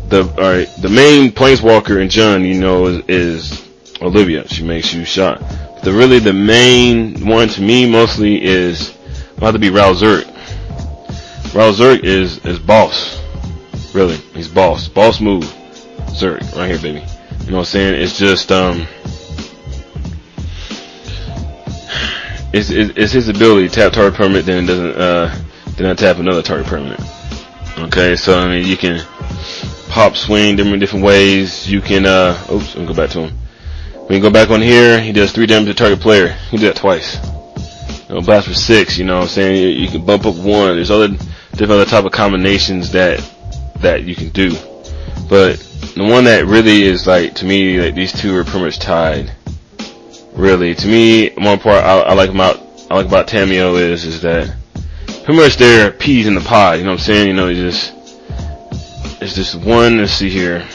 [0.08, 3.68] the alright the main planeswalker in Jund, you know, is, is
[4.00, 4.46] Olivia.
[4.48, 5.40] She makes you shot.
[5.82, 8.96] The really the main one to me mostly is
[9.36, 10.26] about to be Ral Zarek.
[11.54, 13.20] Ral Zarek is is boss.
[13.94, 14.88] Really, he's boss.
[14.88, 15.44] Boss move.
[16.10, 17.04] Zarek, right here, baby.
[17.46, 18.02] You know what I'm saying?
[18.02, 18.88] It's just um.
[22.52, 25.44] It's, it's his ability to tap target permanent, then it doesn't uh,
[25.76, 27.00] then I tap another target permanent.
[27.78, 29.06] Okay, so I mean you can
[29.88, 31.70] pop swing different different ways.
[31.70, 33.38] You can uh oops, let me go back to him.
[34.08, 36.28] We can go back on here, he does three damage to target player.
[36.50, 37.16] He did that twice.
[38.08, 39.62] You know, blast for six, you know what I'm saying?
[39.62, 40.74] You, you, can bump up one.
[40.74, 41.08] There's other
[41.52, 43.22] different other type of combinations that
[43.82, 44.56] that you can do.
[45.28, 45.58] But
[45.94, 49.32] the one that really is like to me like these two are pretty much tied.
[50.32, 52.58] Really, to me, one part I, I like about
[52.90, 54.54] I like about Tamiyo is is that
[55.24, 56.78] pretty much they're peas in the pod.
[56.78, 57.28] You know what I'm saying?
[57.28, 57.92] You know, it's just
[59.22, 59.98] it's just one.
[59.98, 60.66] Let's see here.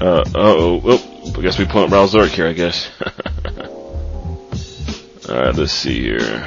[0.00, 0.80] Uh oh.
[0.84, 2.48] Oh, I guess we put up Ral Zarek here.
[2.48, 2.90] I guess.
[5.30, 5.54] All right.
[5.54, 6.46] Let's see here.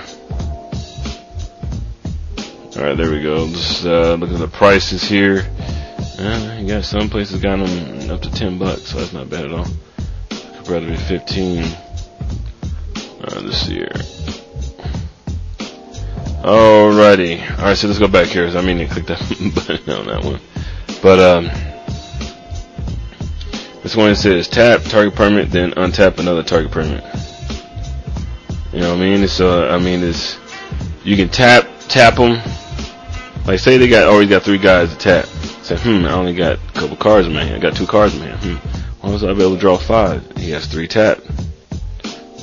[2.77, 3.47] All right, there we go.
[3.47, 5.45] Just uh, looking at the prices here.
[6.19, 9.45] Yeah, you got some places got them up to 10 bucks, so that's not bad
[9.45, 9.65] at all.
[10.57, 11.63] Compared to 15.
[13.23, 13.87] Uh, see here.
[16.43, 17.49] Alrighty.
[17.57, 18.47] Alright, so let's go back here.
[18.47, 19.19] I mean to click that
[19.55, 20.41] button on that one.
[21.01, 21.45] But, um,
[23.81, 27.01] this one says tap target permit, then untap another target permit.
[28.73, 29.25] You know what I mean?
[29.29, 30.37] So, uh, I mean, it's,
[31.05, 32.41] you can tap, tap them.
[33.45, 35.25] Like, say they got, already got three guys to tap.
[35.69, 37.55] Say, hmm, I only got a couple cards hand.
[37.55, 38.39] I got two cards hand.
[38.39, 38.55] Hmm.
[39.01, 40.37] Why was I able to draw five?
[40.37, 41.25] He has three tapped.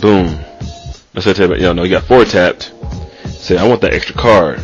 [0.01, 0.39] Boom.
[1.13, 2.73] Let's say tap, yo, no, you got four tapped
[3.47, 4.61] say, I want that extra card.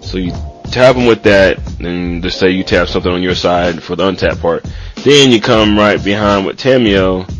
[0.00, 0.32] So you
[0.70, 4.04] tap them with that, and just say you tap something on your side for the
[4.04, 4.64] untap part.
[4.96, 7.30] Then you come right behind with Tamiyo,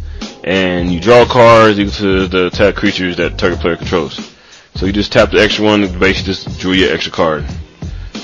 [0.45, 4.31] and you draw cards equal to the attack creatures that target player controls.
[4.75, 7.47] So you just tap the extra one, and basically just drew your extra card.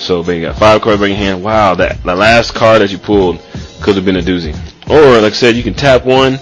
[0.01, 1.43] So you got five cards in your hand.
[1.43, 3.41] Wow, that the last card that you pulled
[3.83, 4.55] could have been a doozy.
[4.89, 6.39] Or like I said, you can tap one,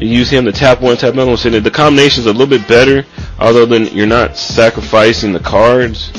[0.00, 1.36] you use him to tap one, tap another one.
[1.36, 3.04] So the combination's a little bit better
[3.42, 6.12] although then you're not sacrificing the cards,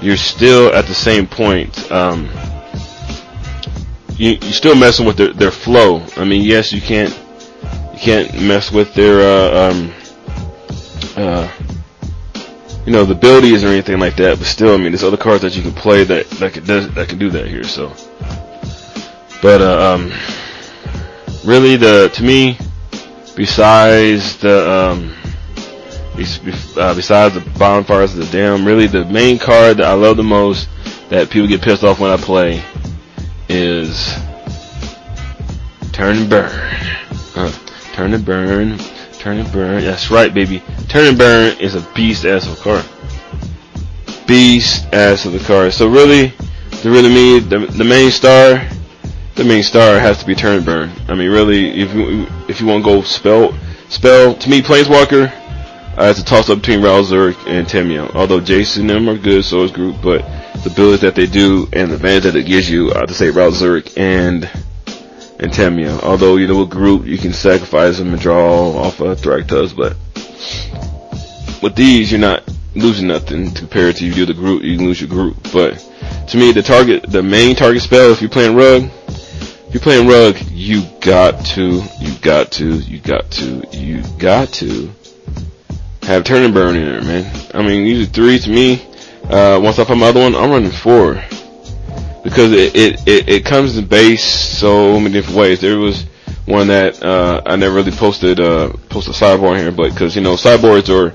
[0.00, 1.90] you're still at the same point.
[1.92, 2.30] Um,
[4.16, 6.04] you, you're still messing with their, their flow.
[6.16, 7.10] I mean, yes, you can't
[7.92, 9.92] you can't mess with their uh, um,
[11.16, 11.52] uh,
[12.86, 14.38] you know the abilities or anything like that.
[14.38, 17.08] But still, I mean, there's other cards that you can play that that can that
[17.08, 17.64] can do that here.
[17.64, 17.88] So,
[19.42, 20.12] but uh, um,
[21.44, 22.58] really, the to me,
[23.36, 25.14] besides the um,
[26.76, 30.22] uh, besides the bonfires of the Damned, really the main card that I love the
[30.22, 30.68] most
[31.08, 32.62] that people get pissed off when I play
[33.48, 34.14] is
[35.92, 36.50] Turn and Burn.
[37.34, 37.52] Uh,
[37.92, 38.78] turn and Burn,
[39.20, 39.84] Turn and Burn.
[39.84, 40.62] That's right, baby.
[40.88, 44.26] Turn and Burn is a beast ass of a card.
[44.26, 45.74] Beast ass of the card.
[45.74, 46.32] So really,
[46.80, 48.66] to really me, the, the main star,
[49.34, 50.90] the main star has to be Turn and Burn.
[51.06, 53.54] I mean, really, if you if you want to go spell
[53.90, 55.30] spell to me, Planeswalker
[55.98, 58.14] uh, it's a toss up between Ral Zarek and Tamiyo.
[58.14, 60.22] Although Jason and them are good, so is Garruk, but
[60.64, 63.14] the builds that they do and the advantage that it gives you, I have to
[63.14, 64.48] say Ral Zarek and
[65.40, 66.02] and Tamiyo.
[66.02, 69.96] Although, you know, with Garruk, you can sacrifice them and draw off of Thragtusk, but
[71.62, 75.08] with these, you're not losing nothing compared to you do the group, you lose your
[75.08, 75.36] group.
[75.52, 75.78] But
[76.28, 80.06] to me, the target, the main target spell, if you're playing Rug, if you're playing
[80.06, 84.90] Rug, you got to, you got to, you got to, you got to
[86.02, 87.48] have turn and burn in there, man.
[87.54, 88.86] I mean, usually three to me.
[89.24, 91.22] Uh, once I find my other one, I'm running four
[92.22, 95.60] because it it it, it comes in base so many different ways.
[95.60, 96.04] There was
[96.46, 100.22] one that uh, I never really posted uh, posted a sideboard here, but because you
[100.22, 101.12] know sideboards are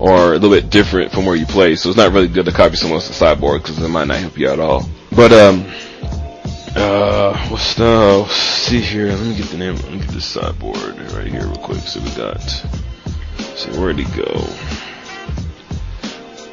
[0.00, 2.52] are a little bit different from where you play, so it's not really good to
[2.52, 4.88] copy someone else's sideboard because it might not help you at all.
[5.14, 5.66] But um,
[6.76, 8.24] uh, what's the?
[8.28, 9.08] See here.
[9.08, 9.74] Let me get the name.
[9.76, 11.78] Let me get this sideboard right here real quick.
[11.78, 12.40] So we got.
[13.56, 14.46] So where'd he go?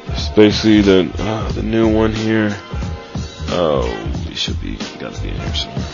[0.08, 2.56] It's basically the uh, the new one here.
[3.48, 3.86] Oh,
[4.28, 5.84] he should be gotta be in here somewhere.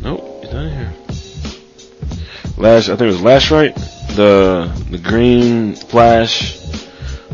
[0.00, 0.92] Nope, he's not in here.
[2.56, 3.74] Last, I think it was Lashwrite,
[4.16, 6.60] the the green flash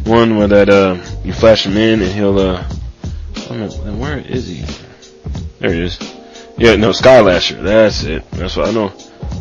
[0.05, 2.65] one where that uh you flash him in and he'll uh.
[3.53, 4.65] Oh, where is he?
[5.59, 5.99] There he is.
[6.57, 7.63] Yeah, no, Skylasher.
[7.63, 8.31] That's it.
[8.33, 8.93] That's what I know.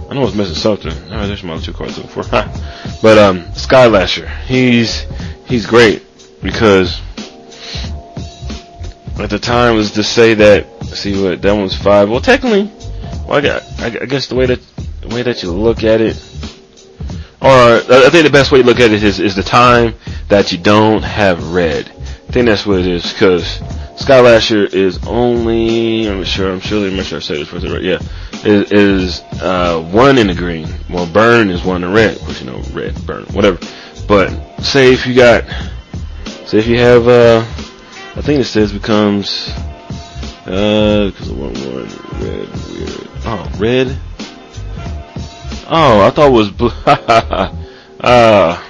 [0.09, 0.91] I know I was missing something.
[1.11, 2.23] Oh, there's my other two cards looking for.
[3.01, 5.05] but um, Skylasher, he's
[5.45, 6.03] he's great
[6.41, 6.99] because
[9.23, 10.67] at the time was to say that.
[10.85, 12.09] See what that one's five.
[12.09, 12.71] Well, technically,
[13.27, 14.59] well, I, got, I, I guess the way that
[15.01, 16.15] the way that you look at it,
[17.41, 19.93] or I think the best way to look at it is is the time
[20.29, 21.87] that you don't have red.
[21.89, 23.43] I think that's what it is because
[23.97, 26.07] Skylasher is only.
[26.07, 26.51] I'm sure.
[26.51, 26.87] I'm sure.
[26.87, 27.67] I'm sure I said this first.
[27.67, 27.81] Right?
[27.81, 27.99] Yeah
[28.43, 30.67] is, is uh, one in the green.
[30.89, 32.15] Well, burn is one in red.
[32.15, 33.59] Of course, you know, red, burn, whatever.
[34.07, 35.45] But say if you got,
[36.45, 37.45] say if you have, uh,
[38.19, 39.49] I think it says becomes,
[40.45, 41.87] uh, because of one one
[42.21, 43.07] red weird.
[43.25, 43.97] Oh, red.
[45.71, 46.71] Oh, I thought it was blue.
[46.85, 48.63] uh,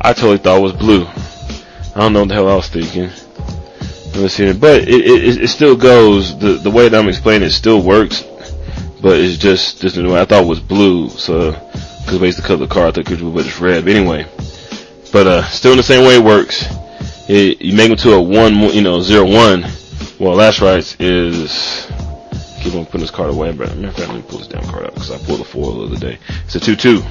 [0.00, 1.04] I totally thought it was blue.
[1.04, 3.10] I don't know what the hell I was thinking.
[4.20, 6.36] Let's see, but it, it, it still goes.
[6.38, 8.24] The the way that I'm explaining it still works
[9.00, 12.42] but it's just just the way I thought it was blue, so because based the
[12.42, 13.84] color of the car, I thought it was blue, but it's red.
[13.84, 14.26] But anyway,
[15.12, 16.64] but uh, still in the same way it works.
[17.28, 19.66] It, you make them to a one, you know, zero one.
[20.18, 21.86] Well, last rights is
[22.60, 23.52] keep on putting this card away.
[23.52, 25.44] But matter of fact, let me pull this damn card out because I pulled a
[25.44, 26.18] foil the other day.
[26.44, 27.02] It's a two two.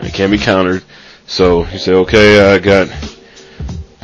[0.00, 0.84] It can't be countered.
[1.26, 2.88] So you say, okay, I got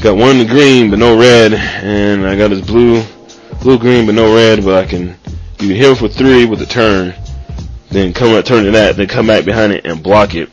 [0.02, 3.02] got one green but no red, and I got this blue
[3.61, 5.16] blue green but no red, but I can
[5.61, 7.12] You can hit him for three with a turn,
[7.90, 10.48] then come up, turn to that, then come back behind it and block it,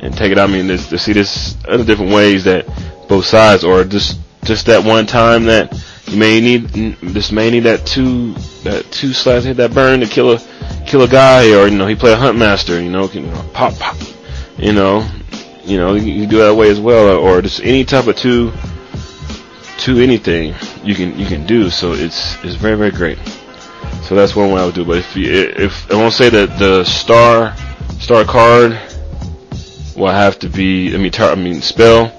[0.00, 0.48] and take it out.
[0.48, 2.66] I mean, there's, see, there's other different ways that
[3.08, 5.72] both sides, or just just that one time that
[6.06, 6.68] you may need,
[7.02, 10.38] this may need that two, that two slash hit that burn to kill a
[10.86, 13.30] kill a guy, or you know, he play a hunt master, you know, can you
[13.30, 13.96] know, pop pop,
[14.56, 15.06] you know,
[15.64, 18.52] you know, you can do that way as well, or just any type of two,
[19.78, 21.70] two anything you can you can do.
[21.70, 23.18] So it's it's very very great.
[24.02, 24.84] So that's one way I would do.
[24.84, 27.56] But if you, if I won't say that the star
[27.98, 28.72] star card
[29.96, 32.16] will have to be I mean tar, I mean spell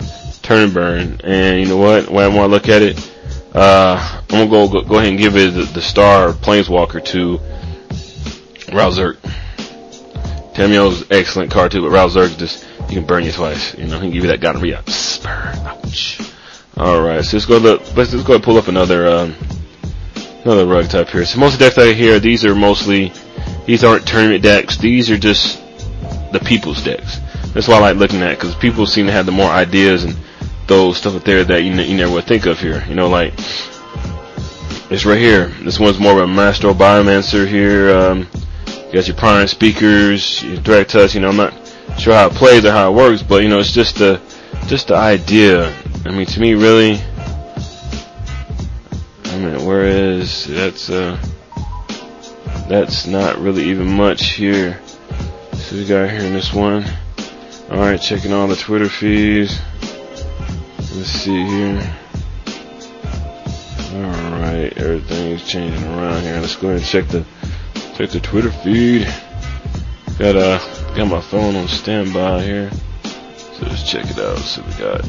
[0.47, 1.21] turn and burn.
[1.23, 2.09] And you know what?
[2.09, 2.97] When I want to look at it,
[3.53, 7.39] uh, I'm gonna go, go go ahead and give it the, the star planeswalker to
[8.73, 9.17] Ral Zarek.
[10.53, 13.77] Tamiyo's excellent card too, but Ral Zarek just he can burn you twice.
[13.77, 14.83] You know, he can give you that gonorrhea.
[14.87, 15.53] Spur.
[15.65, 16.21] Ouch.
[16.77, 17.59] All right, so let's go.
[17.59, 19.35] To, let's just go and pull up another um,
[20.45, 21.25] another rug type here.
[21.25, 23.11] So most of the decks out here, these are mostly
[23.65, 24.77] these aren't tournament decks.
[24.77, 25.59] These are just
[26.31, 27.17] the people's decks.
[27.53, 30.15] That's why I like looking at because people seem to have the more ideas and
[30.67, 32.83] those stuff up there that you, you never would think of here.
[32.87, 33.33] You know, like
[34.89, 35.47] it's right here.
[35.63, 37.95] This one's more of a Master Biomancer here.
[37.95, 38.27] Um,
[38.87, 41.13] you got your prime speakers, your direct touch.
[41.13, 41.53] You know, I'm not
[41.99, 44.21] sure how it plays or how it works, but you know, it's just the
[44.67, 45.73] just the idea.
[46.05, 47.01] I mean, to me, really.
[49.25, 51.17] I mean, whereas that's uh,
[52.69, 54.79] that's not really even much here.
[55.53, 56.85] So we got here in this one.
[57.69, 59.59] All right, checking all the Twitter feeds.
[60.97, 61.95] Let's see here.
[63.93, 66.39] All right, everything's changing around here.
[66.39, 67.23] Let's go ahead and check the
[67.95, 69.03] check the Twitter feed.
[70.17, 70.57] Got uh
[70.95, 72.71] got my phone on standby here.
[73.03, 74.39] So let's check it out.
[74.39, 75.05] See what we got.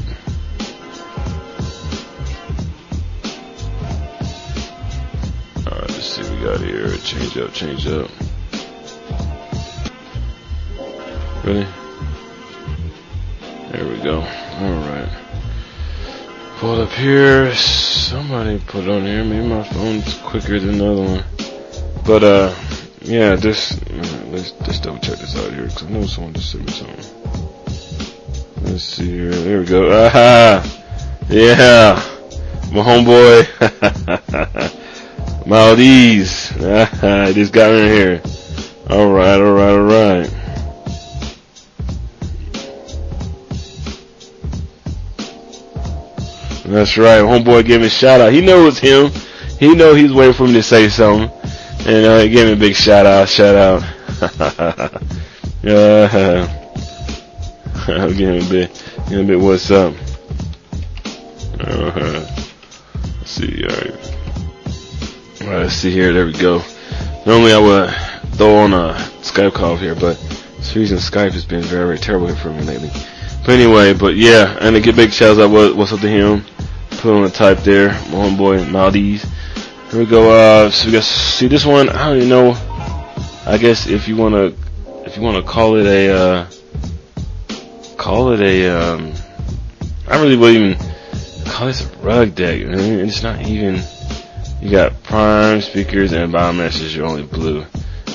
[5.72, 6.96] Alright, let's see what we got here.
[6.98, 8.11] Change up, change up.
[11.44, 11.66] Ready?
[13.72, 14.20] There we go.
[14.20, 15.27] Alright.
[16.59, 17.55] Pull up here.
[17.55, 19.23] Somebody put on here.
[19.23, 21.25] Maybe my phone's quicker than the other one.
[22.05, 22.53] But, uh,
[23.03, 23.81] yeah, this,
[24.33, 27.05] let's just double check this out here, because I know someone just sent me something.
[28.64, 29.31] Let's see here.
[29.31, 30.07] There we go.
[30.07, 30.64] Aha!
[31.29, 31.94] Yeah!
[32.73, 33.47] My homeboy.
[35.47, 36.53] Maldives.
[36.61, 38.21] Ah, just got in here.
[38.90, 40.38] Alright, alright, alright.
[46.68, 47.20] That's right.
[47.22, 48.33] Homeboy a shout out.
[48.33, 49.11] He was him.
[49.59, 51.31] He know he's waiting for me to say something.
[51.87, 53.28] And uh, he gave me a big shout out.
[53.28, 53.83] Shout out.
[55.62, 56.46] yeah.
[57.88, 58.85] I'll give him a bit.
[59.09, 59.40] Give him a bit.
[59.40, 59.94] What's up?
[61.59, 62.26] Uh-huh.
[63.18, 63.64] Let's see.
[63.64, 63.94] All right.
[65.40, 65.62] All right.
[65.62, 66.12] Let's see here.
[66.12, 66.62] There we go.
[67.24, 67.90] Normally I would
[68.37, 70.18] throw on a Skype call here, but
[70.59, 72.90] this reason Skype has been very, very terrible for me lately.
[73.48, 76.44] But anyway, but yeah, and get big shouts out what's up to him.
[76.90, 79.24] Put on a type there, my homeboy Maldives.
[79.90, 80.30] Here we go.
[80.30, 81.88] Uh, so we got see this one.
[81.88, 82.50] I don't even know.
[83.46, 84.52] I guess if you wanna,
[85.06, 86.50] if you wanna call it a, uh,
[87.96, 89.14] call it a, um,
[90.06, 92.61] I really wouldn't even call this a rug deck.
[92.61, 93.80] I mean, it's not even.
[94.61, 96.94] You got prime speakers and biomasters.
[96.94, 97.64] You're only blue.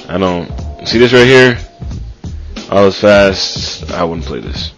[0.07, 0.47] I don't
[0.85, 1.57] see this right here.
[2.69, 3.91] All was fast.
[3.93, 4.73] I wouldn't play this.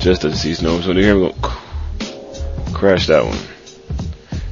[0.00, 0.80] Just to see snow.
[0.80, 1.34] So here we go
[2.78, 3.36] crash that one.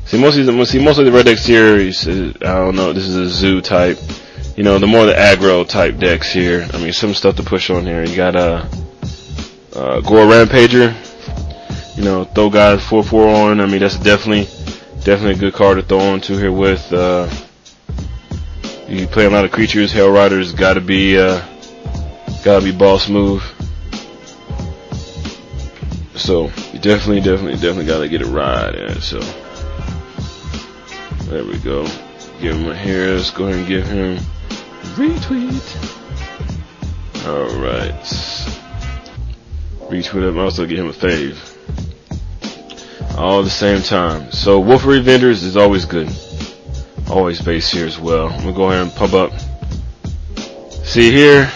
[0.06, 3.28] See, most of the, see, the red deck series, I don't know, this is a
[3.28, 3.98] zoo type.
[4.56, 6.66] You know, the more the aggro type decks here.
[6.72, 8.04] I mean, some stuff to push on here.
[8.04, 8.66] You got, uh,
[9.74, 10.94] uh, Gore Rampager.
[11.96, 13.60] You know, throw guys 4-4 on.
[13.60, 14.44] I mean, that's definitely,
[15.04, 17.28] definitely a good card to throw on to here with, uh,
[18.88, 19.92] you play a lot of creatures.
[19.92, 21.44] Hell Riders gotta be, uh,
[22.44, 23.55] gotta be boss move.
[26.16, 29.00] So you definitely, definitely, definitely gotta get a ride in.
[29.00, 29.20] so
[31.26, 31.84] there we go.
[32.40, 33.14] Give him a hair.
[33.14, 34.18] Let's go ahead and give him
[34.96, 35.92] retweet.
[37.26, 37.92] All right.
[39.90, 40.38] Retweet him.
[40.38, 41.36] Also give him a fave.
[43.18, 44.30] All the same time.
[44.32, 46.10] So Wolfir Avengers is always good.
[47.10, 48.28] Always base here as well.
[48.28, 49.32] I'm gonna go ahead and pump up.
[50.84, 51.50] See here.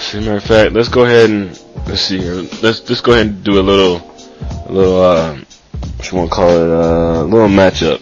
[0.00, 1.50] See, matter of fact, let's go ahead and
[1.86, 2.34] let's see here.
[2.62, 3.96] Let's just go ahead and do a little,
[4.66, 8.00] a little, uh, what you want to call it, uh, a little matchup.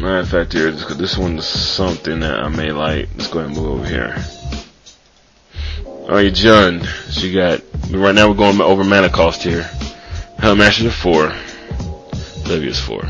[0.00, 3.08] Matter of fact, here, this, this one's something that I may like.
[3.16, 4.16] Let's go ahead and move over here.
[5.84, 6.36] Alright.
[6.36, 7.60] So you got,
[7.90, 9.68] right now we're going over mana cost here.
[10.38, 11.32] Hell Master to 4.
[12.46, 13.02] Olivia is four.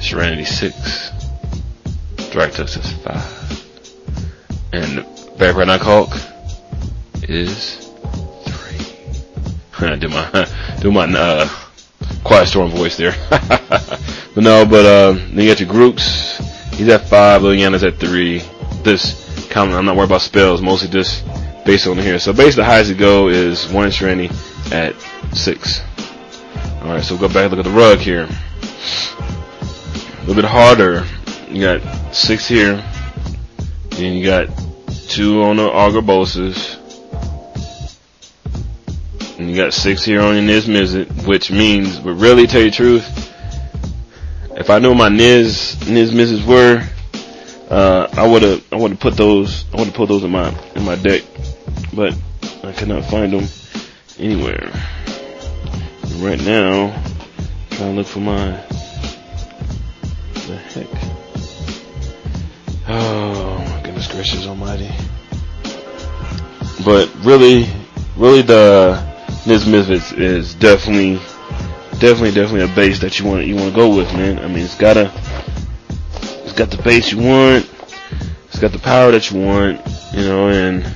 [0.00, 1.10] Serenity six.
[2.16, 3.63] Thragtusk is five.
[4.74, 5.06] And
[5.38, 6.10] Back Right Hulk
[7.22, 7.76] is
[8.44, 9.96] three.
[9.98, 10.48] do my
[10.80, 11.48] do my uh,
[12.24, 13.14] quiet storm voice there.
[13.30, 14.02] but
[14.36, 16.38] no, but uh, then you got your Garruks.
[16.74, 17.42] He's at five.
[17.42, 18.42] Liliana's at three.
[18.82, 20.60] This comment, I'm not worried about spells.
[20.60, 21.24] Mostly just
[21.64, 22.18] based on here.
[22.18, 24.02] So basically, the highest to go is one inch
[24.72, 24.96] at
[25.32, 25.82] six.
[26.82, 28.28] All right, so we'll go back and look at the rug here.
[30.18, 31.06] A little bit harder.
[31.48, 32.84] You got six here.
[33.90, 34.63] Then you got
[35.14, 36.80] two on the Argobosas.
[39.38, 42.76] And you got six here on your Niv-Mizzet, which means, but really tell you the
[42.76, 43.32] truth,
[44.56, 46.84] if I knew my Niv, Niz Mizzets were,
[47.70, 50.32] uh, I would have, I would have put those, I would have put those in
[50.32, 51.22] my, in my deck,
[51.92, 52.12] but
[52.64, 53.46] I could not find them
[54.18, 54.68] anywhere.
[56.02, 58.50] And right now, I'm trying to look for my,
[60.48, 60.88] the heck.
[62.86, 63.53] Oh
[64.06, 64.90] goodness gracious almighty.
[66.84, 67.66] But really,
[68.16, 69.02] really the
[69.44, 71.16] Niv-Mizzets is definitely,
[71.98, 74.38] definitely, definitely a base that you want you want to go with, man.
[74.38, 75.12] I mean, it's got a,
[76.44, 77.70] it's got the base you want,
[78.48, 79.80] it's got the power that you want,
[80.12, 80.82] you know, and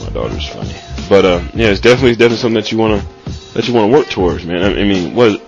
[0.00, 0.74] my daughter's funny,
[1.08, 3.06] but uh, yeah, it's definitely it's definitely something that you want to
[3.54, 4.62] that you want to work towards, man.
[4.62, 5.40] I, I mean, what?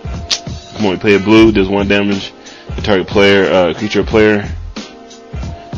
[0.75, 2.31] Come on, you play a blue, does one damage,
[2.81, 4.49] target player, uh, creature player,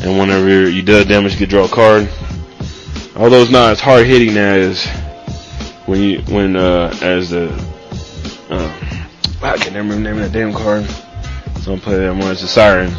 [0.02, 2.08] and whenever you do damage, you can draw a card.
[3.16, 4.86] Although it's not as hard hitting as
[5.86, 7.48] when you when uh as the
[8.48, 8.72] uh,
[9.42, 10.84] I can't remember the name of that damn card.
[11.60, 12.32] So I'm playing that one.
[12.32, 12.92] It's a siren.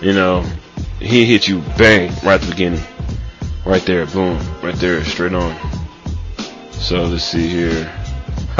[0.00, 0.42] You know,
[1.00, 2.82] he hit you bang right at the beginning,
[3.64, 5.54] right there, boom, right there, straight on.
[6.72, 7.92] So let's see here.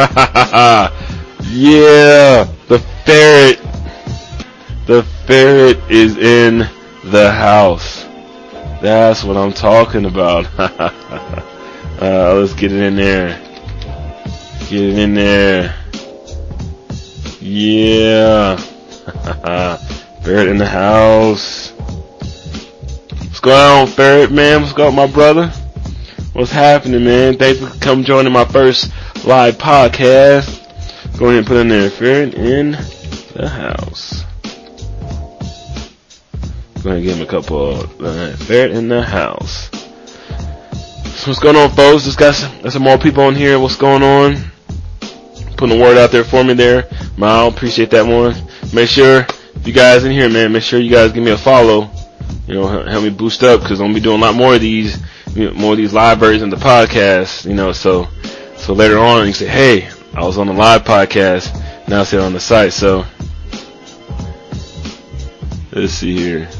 [1.51, 3.74] yeah, the ferret.
[4.87, 6.69] The ferret is in
[7.05, 8.05] the house.
[8.83, 10.47] That's what I'm talking about.
[10.59, 13.41] uh, let's get it in there.
[14.69, 15.75] Get it in there.
[17.41, 18.57] Yeah.
[20.23, 21.71] Ferret in the house.
[21.71, 24.61] What's going on, Ferret, man?
[24.61, 25.49] What's going on, my brother?
[26.35, 27.39] What's happening, man?
[27.39, 28.93] Thanks for coming joining my first
[29.25, 30.61] live podcast.
[31.19, 32.73] Go ahead and put in there, Ferret in
[33.35, 34.25] the house.
[36.85, 39.71] Go ahead give him a couple uh, Ferret in the house.
[41.15, 42.05] So what's going on, folks?
[42.05, 43.59] Just got some, got some more people on here.
[43.59, 44.37] What's going on?
[45.57, 46.87] Putting the word out there for me there.
[47.17, 48.35] Mal, appreciate that one.
[48.75, 49.27] Make sure
[49.65, 51.91] you guys in here, man, make sure you guys give me a follow.
[52.47, 54.61] You know, help me boost up because I'm gonna be doing a lot more of
[54.61, 54.99] these,
[55.35, 57.47] you know, more of these live versions of the podcast.
[57.47, 58.09] You know, so
[58.59, 61.89] so later on you say, hey, I was on the live podcast.
[61.89, 62.75] Now I sit on the site.
[62.75, 63.07] So
[65.73, 66.51] let's see here.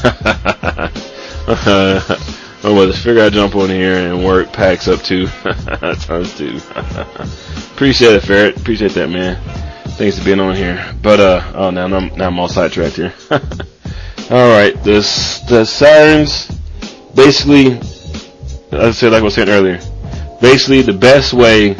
[1.48, 2.18] oh,
[2.62, 5.26] well, let's figure I jump on here and work packs up too.
[6.00, 6.60] Times two.
[7.72, 8.56] Appreciate it, Ferret.
[8.56, 9.40] Appreciate that, man.
[9.96, 10.94] Thanks for being on here.
[11.02, 13.12] But uh, oh, now I'm now I'm all sidetracked here.
[13.30, 16.48] all right, this the sirens
[17.14, 17.72] basically,
[18.72, 19.80] I said like I was saying earlier.
[20.40, 21.76] Basically, the best way.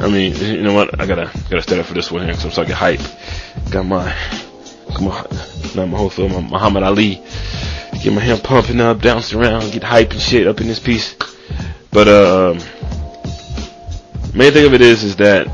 [0.00, 1.00] I mean, you know what?
[1.00, 3.70] I gotta gotta stand up for this one here because I'm starting to get hype.
[3.70, 4.12] Got my,
[4.98, 7.22] not my whole film, Muhammad Ali.
[8.02, 11.14] Get my hand pumping up, bouncing around, get hype and shit up in this piece.
[11.92, 12.54] But uh,
[14.34, 15.46] main thing of it is, is that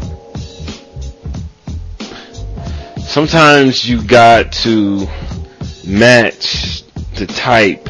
[2.98, 5.06] sometimes you got to
[5.86, 6.82] match
[7.14, 7.88] the type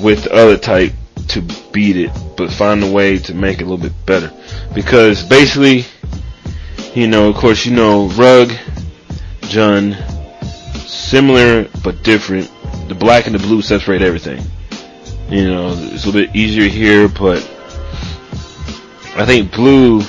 [0.00, 0.92] with the other type
[1.28, 4.32] to beat it, but find a way to make it a little bit better.
[4.74, 5.84] Because basically,
[6.94, 8.48] you know, of course, you know, Rug,
[9.42, 10.11] Jund,
[10.92, 12.50] similar but different.
[12.88, 14.42] The black and the blue separate everything.
[15.28, 17.38] You know, it's a little bit easier here, but
[19.16, 20.00] I think blue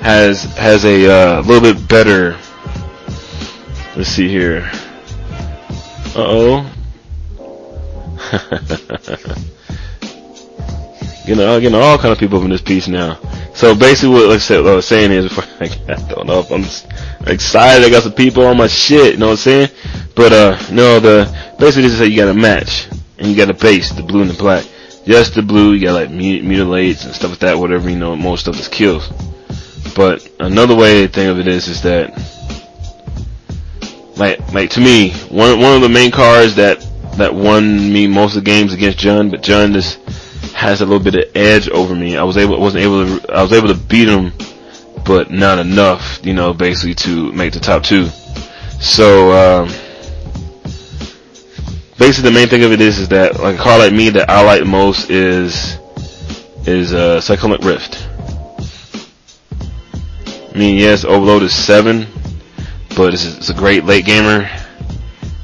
[0.00, 2.38] has has a uh, little bit better.
[3.96, 4.70] Let's see here.
[6.14, 6.72] Uh oh.
[11.26, 13.18] getting, uh, getting all kind of people up in this piece now.
[13.54, 16.40] So basically, what, like I said, what I was saying is, before I don't know
[16.40, 16.64] if I'm
[17.26, 17.86] excited.
[17.86, 19.14] I got some people on my shit.
[19.14, 19.68] You know what I'm saying?
[20.16, 22.88] But uh, no, the basically this is how you got a match,
[23.18, 24.66] and you got a base, the blue and the black.
[25.04, 27.58] Just the blue, you got like mutilates and stuff like that.
[27.58, 29.08] Whatever you know, most of is kills.
[29.94, 32.10] But another way to think of it is, is that
[34.16, 36.80] like like to me, one one of the main cards that
[37.18, 39.96] that won me most of the games against Jund, but Jund is
[40.54, 42.16] has a little bit of edge over me.
[42.16, 44.32] I was able wasn't able to I was able to beat him
[45.06, 48.06] but not enough, you know, basically to make the top two.
[48.80, 49.68] So, um,
[51.98, 54.28] basically the main thing of it is, is that like a car like me that
[54.30, 55.78] I like most is,
[56.66, 58.06] is, uh, Cyclonic Rift.
[60.54, 62.06] I mean, yes, Overload is seven,
[62.96, 64.48] but it's, it's a great late gamer.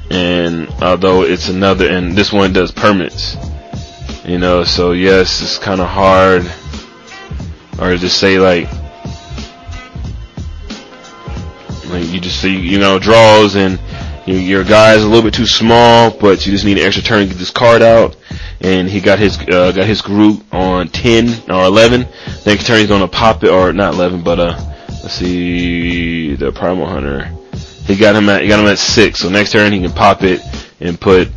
[0.09, 3.35] And although it's another, and this one does permits,
[4.25, 6.43] you know, so yes, it's kind of hard,
[7.79, 8.71] or just say like,
[11.89, 13.79] like you just see, you know, draws and
[14.25, 17.03] you, your guy is a little bit too small, but you just need an extra
[17.03, 18.15] turn to get this card out.
[18.61, 22.07] And he got his uh, got his group on 10 or 11.
[22.43, 24.55] Then turn he's gonna pop it, or not 11, but uh,
[24.87, 27.25] let's see, the Primal Hunter.
[27.85, 29.19] He got him at he got him at six.
[29.19, 30.41] So next turn he can pop it
[30.79, 31.27] and put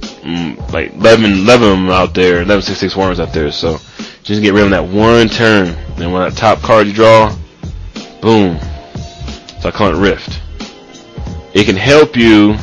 [0.00, 3.52] mm, like 11, 11 of them out there, 11 six six worms out there.
[3.52, 3.78] So
[4.22, 5.68] just get rid of that one turn.
[6.00, 7.36] And when that top card you draw,
[8.22, 8.58] boom.
[9.60, 10.40] So I call it Rift.
[11.54, 12.56] It can help you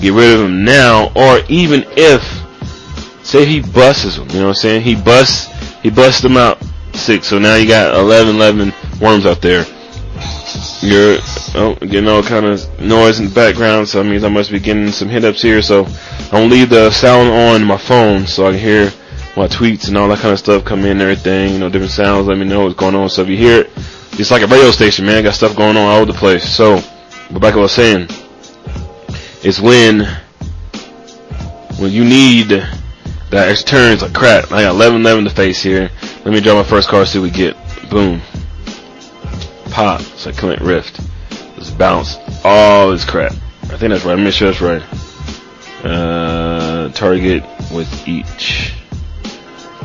[0.00, 2.22] get rid of him now, or even if,
[3.24, 4.82] say he busts him, you know what I'm saying?
[4.82, 5.46] He busts,
[5.82, 6.62] he busts them out
[6.94, 9.64] six, so now you got 11, 11 worms out there.
[10.80, 11.18] You're
[11.54, 14.60] oh, getting all kind of noise in the background, so that means I must be
[14.60, 15.60] getting some hit ups here.
[15.60, 18.92] So I'm gonna leave the sound on my phone so I can hear
[19.36, 21.54] my tweets and all that kind of stuff come in and everything.
[21.54, 22.26] You know, different sounds.
[22.26, 23.08] Let me know what's going on.
[23.08, 23.70] So if you hear it,
[24.12, 25.24] it's like a radio station, man.
[25.24, 26.48] Got stuff going on all over the place.
[26.48, 26.82] So,
[27.30, 28.08] but like I was saying,
[29.42, 30.04] it's when
[31.78, 32.48] when you need
[33.30, 34.52] that extra turns like crap.
[34.52, 35.90] I got 11 11 to face here.
[36.24, 37.56] Let me draw my first card, see what we get.
[37.90, 38.20] Boom
[39.76, 40.00] pop.
[40.00, 41.00] It's like Cyclonic Rift.
[41.56, 43.32] Just bounce all this crap.
[43.64, 44.16] I think that's right.
[44.16, 44.82] I'm make sure that's right.
[45.84, 48.72] Uh, target with each.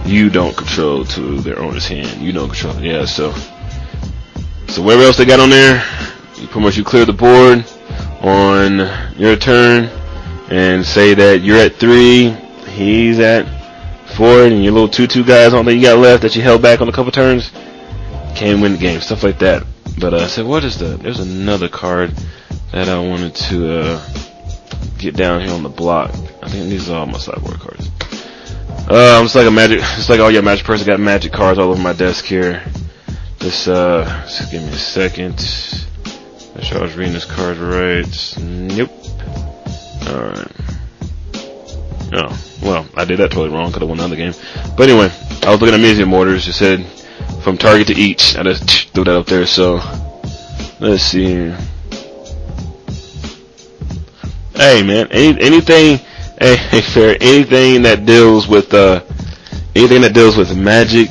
[0.06, 2.22] You don't control to their owner's hand.
[2.22, 2.80] You don't control.
[2.82, 3.34] Yeah, so.
[4.70, 5.84] So whatever else they got on there,
[6.48, 7.66] pretty much you clear the board
[8.22, 9.86] on your turn
[10.50, 12.30] and say that you're at three,
[12.70, 13.46] he's at
[14.16, 16.82] four, and your little two-two guys on that you got left that you held back
[16.82, 17.52] on a couple turns
[18.36, 19.66] can win the game, stuff like that.
[20.00, 20.98] But uh, I said, what is the?
[20.98, 22.12] There's another card
[22.72, 24.14] that I wanted to uh,
[24.98, 26.12] get down here on the block.
[26.42, 27.90] I think these are all my sideboard cards.
[28.90, 31.60] Uh, I'm just like a magic, just like all your magic person got magic cards
[31.60, 32.64] all over my desk here.
[33.40, 35.40] Just uh, just give me a second.
[36.64, 38.38] Sure I was reading this card right.
[38.40, 38.92] Nope.
[40.08, 40.52] Alright.
[42.14, 43.72] Oh, well, I did that totally wrong.
[43.72, 44.34] Could have won another game.
[44.78, 45.12] But anyway,
[45.44, 46.48] I was looking at Mizzium Mortars.
[46.48, 46.86] It said
[47.42, 48.36] from target to each.
[48.38, 49.46] I just threw that up there.
[49.46, 49.76] So
[50.80, 51.54] let's see.
[54.54, 55.98] Hey man, any, anything,
[56.40, 59.02] hey, hey fair, anything that deals with uh,
[59.76, 61.10] anything that deals with magic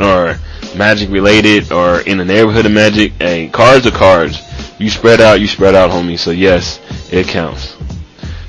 [0.00, 0.38] or
[0.74, 3.12] magic related or in the neighborhood of magic.
[3.20, 4.40] Hey, cards are cards.
[4.78, 6.18] You spread out, you spread out, homie.
[6.18, 6.80] So yes,
[7.12, 7.76] it counts.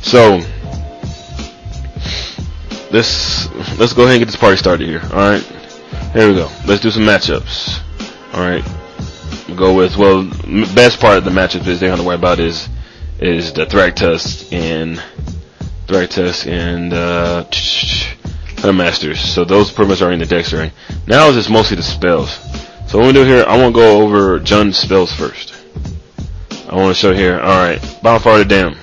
[0.01, 0.41] So
[2.91, 5.01] let's let's go ahead and get this party started here.
[5.03, 5.43] All right.
[6.15, 6.49] Here we go.
[6.65, 7.81] Let's do some matchups.
[8.33, 8.63] Alright.
[9.49, 10.23] We'll go with, well,
[10.73, 12.69] best part of the matchup is they have to worry about is,
[13.19, 14.97] is the Thragtusk and,
[15.87, 19.19] Thragtusk and, uh, Masters.
[19.19, 20.71] So those pretty are in the decks right.
[21.05, 22.33] Now it's just mostly the spells.
[22.87, 25.54] So what we do here, I want to go over Jund's spells first.
[26.67, 28.75] I want to show here, alright, Bonfire the Dam.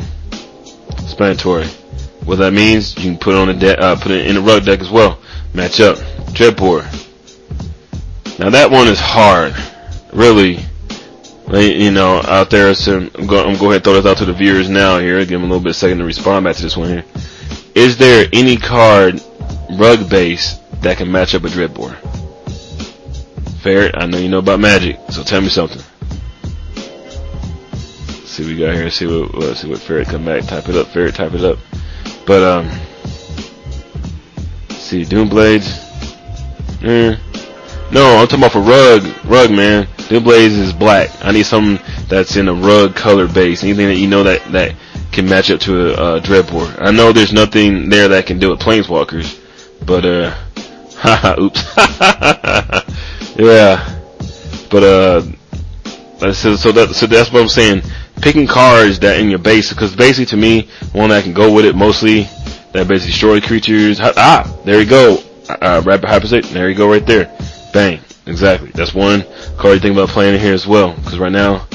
[1.03, 1.67] Explanatory.
[2.25, 4.41] What that means, you can put it on the deck, uh, put it in the
[4.41, 5.19] rug deck as well.
[5.53, 5.99] Match up.
[6.33, 6.85] Dreadbore.
[8.39, 9.55] Now that one is hard,
[10.13, 10.61] really.
[11.53, 14.25] You know, out there, so I'm going to go ahead and throw this out to
[14.25, 16.63] the viewers now here, give them a little bit of second to respond back to
[16.63, 17.05] this one here.
[17.75, 19.21] Is there any card,
[19.73, 21.97] rug base, that can match up with Dreadbore?
[23.61, 25.83] Ferret, I know you know about magic, so tell me something.
[28.33, 30.75] See what we got here, see what, let's see what Ferret come back, type it
[30.75, 31.59] up, Ferret, type it up.
[32.27, 32.71] But, um,
[34.71, 35.69] see, Doom Blades,
[36.83, 37.15] eh,
[37.93, 39.87] no, I'm talking about for rug, rug man.
[40.09, 41.11] Doom Blades is black.
[41.23, 41.79] I need something
[42.09, 43.65] that's in a rug color base.
[43.65, 44.77] Anything that you know that that
[45.13, 46.81] can match up to a, a Dreadbore.
[46.81, 49.39] I know there's nothing there that can do it Planeswalkers,
[49.85, 50.31] but uh,
[50.97, 51.63] haha, oops,
[53.37, 54.01] yeah,
[54.71, 55.21] but uh,
[56.33, 57.83] so so that so that's what I'm saying.
[58.23, 61.65] Picking cards that in your base, because basically to me, one that can go with
[61.65, 62.23] it mostly,
[62.73, 63.99] that basically destroy creatures.
[64.01, 65.19] Ah, there you go.
[65.49, 66.55] Uh, Rapid Hybridization.
[66.55, 67.37] There you go, right there.
[67.73, 68.01] Bang.
[68.27, 68.71] Exactly.
[68.71, 69.25] That's one
[69.59, 70.95] card you think about playing in here as well.
[70.95, 71.67] Because right now,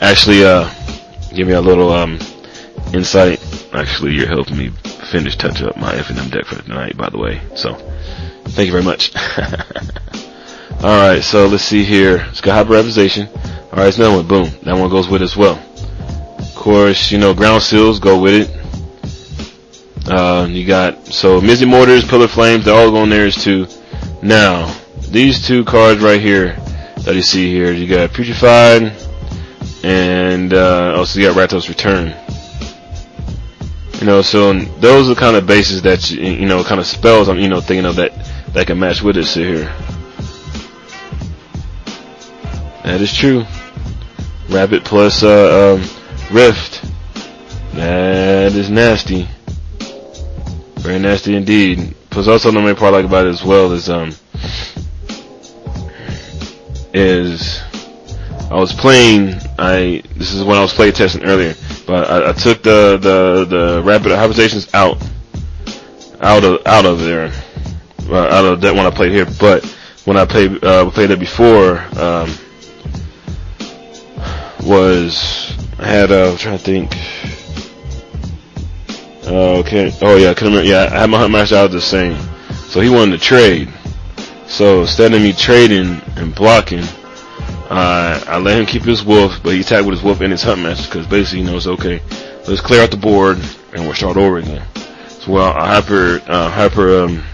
[0.00, 0.70] actually, uh,
[1.34, 2.18] give me a little um,
[2.94, 3.42] insight.
[3.74, 4.70] Actually, you're helping me
[5.10, 7.40] finish touch up my FNM deck for tonight, by the way.
[7.56, 7.74] So,
[8.44, 9.14] thank you very much.
[10.82, 12.24] Alright, so let's see here.
[12.28, 13.28] It's got hyperapization.
[13.70, 14.26] Alright, it's another one.
[14.28, 14.50] Boom.
[14.62, 15.60] That one goes with it as well.
[16.66, 20.10] Course, you know, ground seals go with it.
[20.10, 23.68] Uh, you got, so Mizzium Mortars, Pillar Flames, they're all going there as too.
[24.20, 24.76] Now,
[25.10, 26.56] these two cards right here
[27.04, 28.90] that you see here, you got Putrefied,
[29.84, 32.08] and uh, also you got Rakdos Return.
[34.00, 37.28] You know, so those are kind of bases that you, you know, kind of spells
[37.28, 38.12] I'm you know thinking of that
[38.54, 39.72] that can match with this here.
[42.82, 43.44] That is true.
[44.48, 45.95] Rabbit plus uh, um,
[46.30, 46.82] Rift.
[47.74, 49.28] That is nasty.
[50.78, 51.94] Very nasty indeed.
[52.10, 54.12] Plus also the main part I like about it as well is um
[56.94, 57.60] is
[58.50, 61.54] I was playing I this is when I was play testing earlier,
[61.86, 64.96] but I, I took the, the the rapid hybridizations out
[66.20, 67.32] out of out of there.
[68.08, 69.64] Uh, out of that one I played here, but
[70.04, 72.32] when I played uh, played it before, um,
[74.62, 76.96] was I had uh, I'm trying to think.
[79.26, 79.92] Uh, okay.
[80.00, 80.66] Oh yeah, I can remember.
[80.66, 82.16] Yeah, I had my hunt master out the same.
[82.68, 83.72] So he wanted to trade.
[84.46, 86.84] So instead of me trading and blocking,
[87.68, 90.42] uh, I let him keep his wolf, but he tagged with his wolf and his
[90.42, 92.00] hunt master because basically he knows okay,
[92.46, 93.38] let's clear out the board
[93.74, 94.66] and we'll start over again.
[95.08, 97.24] So well, I hyper uh, hyper um,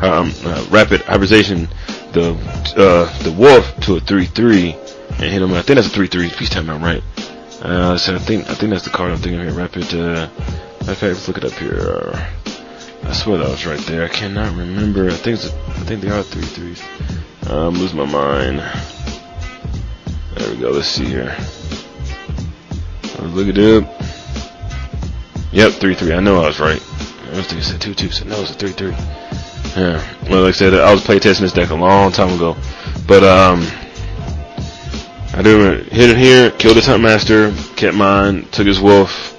[0.00, 1.68] um uh, rapid hybridization
[2.12, 2.32] the
[2.76, 4.76] uh, the wolf to a three three
[5.10, 5.52] and hit him.
[5.52, 6.30] I think that's a three three.
[6.30, 7.02] Peace time, I'm right.
[7.62, 9.52] Uh, so I think I think that's the card I'm thinking here.
[9.52, 9.92] Rapid.
[9.92, 10.28] Uh,
[10.80, 12.12] in fact, let's look it up here.
[13.02, 14.04] I swear that was right there.
[14.04, 15.08] I cannot remember.
[15.08, 16.82] I think it's a, I think they are three threes.
[17.46, 18.60] Uh, I'm losing my mind.
[20.36, 20.70] There we go.
[20.70, 21.36] Let's see here.
[23.02, 23.84] Let's look it up.
[25.52, 26.14] Yep, three three.
[26.14, 26.80] I know I was right.
[26.80, 28.10] I was thinking it said two two.
[28.10, 28.92] So no, it's a three three.
[29.76, 30.02] Yeah.
[30.30, 32.56] Well, like I said, I was playtesting this deck a long time ago,
[33.06, 33.66] but um.
[35.32, 39.36] I do hit it here, killed his hunt master, kept mine, took his wolf,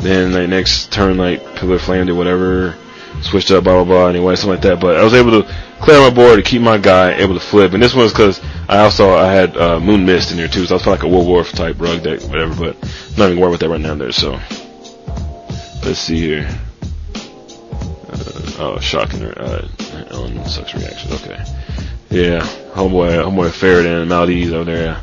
[0.00, 2.76] then like next turn like pillar flamed or whatever,
[3.22, 4.06] switched up, blah blah blah.
[4.08, 4.80] Anyway, something like that.
[4.80, 7.72] But I was able to clear my board to keep my guy able to flip.
[7.72, 8.38] And this one was because
[8.68, 11.08] I also I had uh, Moon Mist in there too, so I was like a
[11.08, 12.54] World War type rug deck, whatever.
[12.54, 14.12] But I'm not even worried with that right now there.
[14.12, 14.32] So
[15.84, 16.48] let's see here.
[18.12, 19.24] Uh, oh, shocking!
[19.24, 19.66] Uh,
[20.12, 21.12] on sucks reaction.
[21.14, 21.42] Okay,
[22.10, 22.40] yeah,
[22.74, 25.02] homeboy, homeboy Ferret and Maldives over there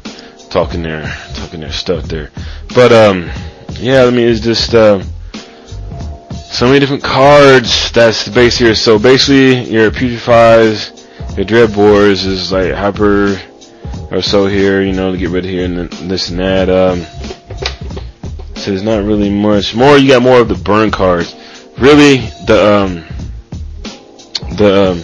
[0.50, 2.32] talking their talking their stuff there.
[2.74, 3.30] But um,
[3.74, 5.02] yeah, I mean it's just uh,
[6.58, 7.92] so many different cards.
[7.92, 8.76] That's the base here.
[8.76, 10.96] So basically, your putrefies,
[11.38, 13.40] your dreadbores is like hyper
[14.12, 16.70] or so here, you know, to get rid of here and this and that.
[16.70, 17.02] Um,
[18.56, 19.98] so there's not really much more.
[19.98, 21.36] You got more of the burn cards.
[21.78, 22.18] Really,
[22.48, 23.06] the um,
[24.58, 25.04] the um,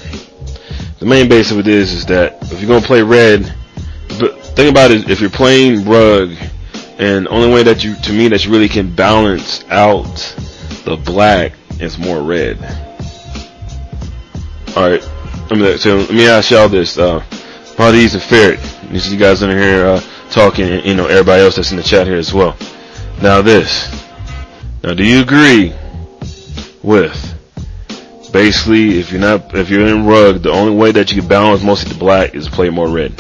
[1.00, 3.54] the main base of it is is that if you're gonna play red,
[4.54, 6.32] but thing about it, if you're playing rug,
[7.00, 10.06] and only way that you, to me, that you really can balance out
[10.86, 12.58] the black is more red.
[14.76, 15.02] All right,
[15.50, 17.24] let me so let me ask y'all this: uh,
[17.80, 18.60] Maldives and Ferret,
[18.92, 21.84] these you guys in here uh, talking, and you know everybody else that's in the
[21.84, 22.56] chat here as well.
[23.24, 23.92] Now this,
[24.84, 25.74] now do you agree
[26.84, 27.32] with?
[28.32, 31.64] Basically, if you're not, if you're in rug, the only way that you can balance
[31.64, 33.14] mostly the black is play more red.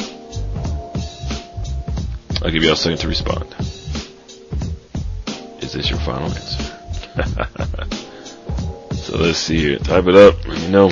[2.44, 3.56] I'll give you a second to respond.
[5.62, 6.64] Is this your final answer?
[8.96, 9.80] so let's see here.
[9.80, 10.46] Type it up.
[10.46, 10.91] Let me know.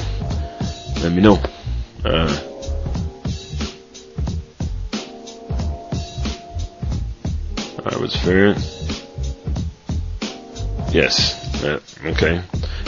[1.04, 1.44] Let me know.
[2.06, 2.40] Uh,
[7.80, 8.56] Alright, what's fair?
[10.94, 11.64] Yes.
[11.64, 12.42] Uh, okay.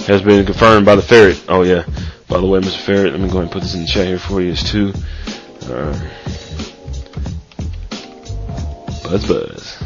[0.07, 1.43] Has been confirmed by the ferret.
[1.49, 1.83] Oh yeah.
[2.29, 2.77] By the way, Mr.
[2.77, 4.51] Ferret, let me go ahead and put this in the chat here for you.
[4.51, 4.93] It's two.
[5.63, 6.09] Uh,
[9.13, 9.83] Buzz Buzz.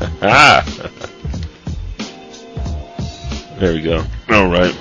[0.22, 0.64] Ah!
[3.58, 4.02] there we go.
[4.30, 4.74] Alright.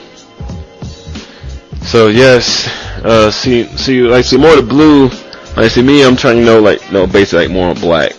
[1.81, 2.69] So yes,
[3.03, 5.09] uh, see, see, like, see more of the blue,
[5.57, 8.13] like, see me, I'm trying, you know, like, no, basically, like, more on black.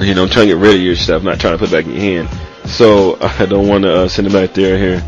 [0.00, 1.72] You know, I'm trying to get rid of your stuff, not trying to put it
[1.72, 2.68] back in your hand.
[2.68, 5.00] So, I don't want to, uh, send it back there here.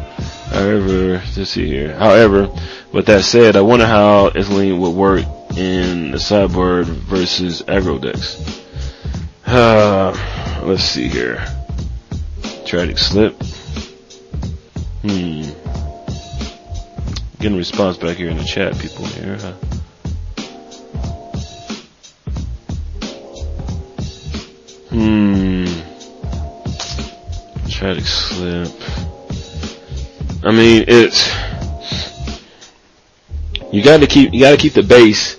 [0.50, 1.94] However, let's see here.
[1.96, 2.48] However,
[2.92, 5.24] with that said, I wonder how Isling would work
[5.56, 8.64] in the sideboard versus aggro decks.
[9.50, 10.12] Uh,
[10.62, 11.42] let's see here.
[12.66, 13.32] Tragic slip.
[15.02, 15.42] Hmm.
[17.38, 19.38] Getting a response back here in the chat, people here.
[19.38, 19.52] Huh?
[24.90, 25.64] Hmm.
[27.70, 28.68] Tragic slip.
[30.44, 31.28] I mean, it's
[33.72, 35.38] you got to keep you got to keep the base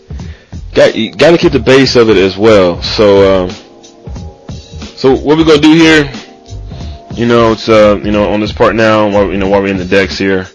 [0.73, 2.81] got you got to keep the base of it as well.
[2.81, 3.68] So, um,
[4.99, 6.11] so what we're gonna do here,
[7.13, 9.69] you know, it's uh, you know, on this part now, while you know, while we're
[9.69, 10.45] in the decks here,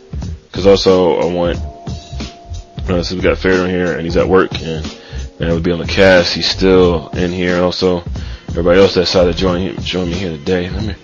[0.42, 1.56] because also I want,
[2.90, 4.84] uh, so we got Fair on here and he's at work and
[5.40, 6.34] and would be on the cast.
[6.34, 7.62] He's still in here.
[7.62, 8.02] Also,
[8.50, 10.68] everybody else that decided to join join me here today.
[10.68, 10.94] Let me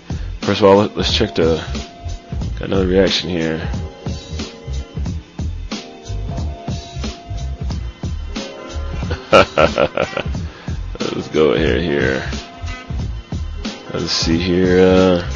[0.41, 1.55] first of all let, us check the
[2.59, 3.57] got another reaction here.
[11.15, 12.29] let's go here here.
[13.93, 14.79] Let's see here.
[14.79, 15.31] Uh,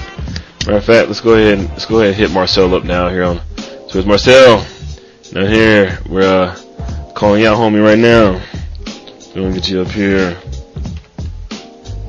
[0.65, 3.09] matter of fact, let's go ahead and let's go ahead and hit Marcel up now
[3.09, 3.41] here on.
[3.89, 4.65] So it's Marcel.
[5.33, 6.55] Now here we're uh,
[7.15, 8.41] calling out, homie, right now.
[9.35, 10.37] We're gonna get you up here.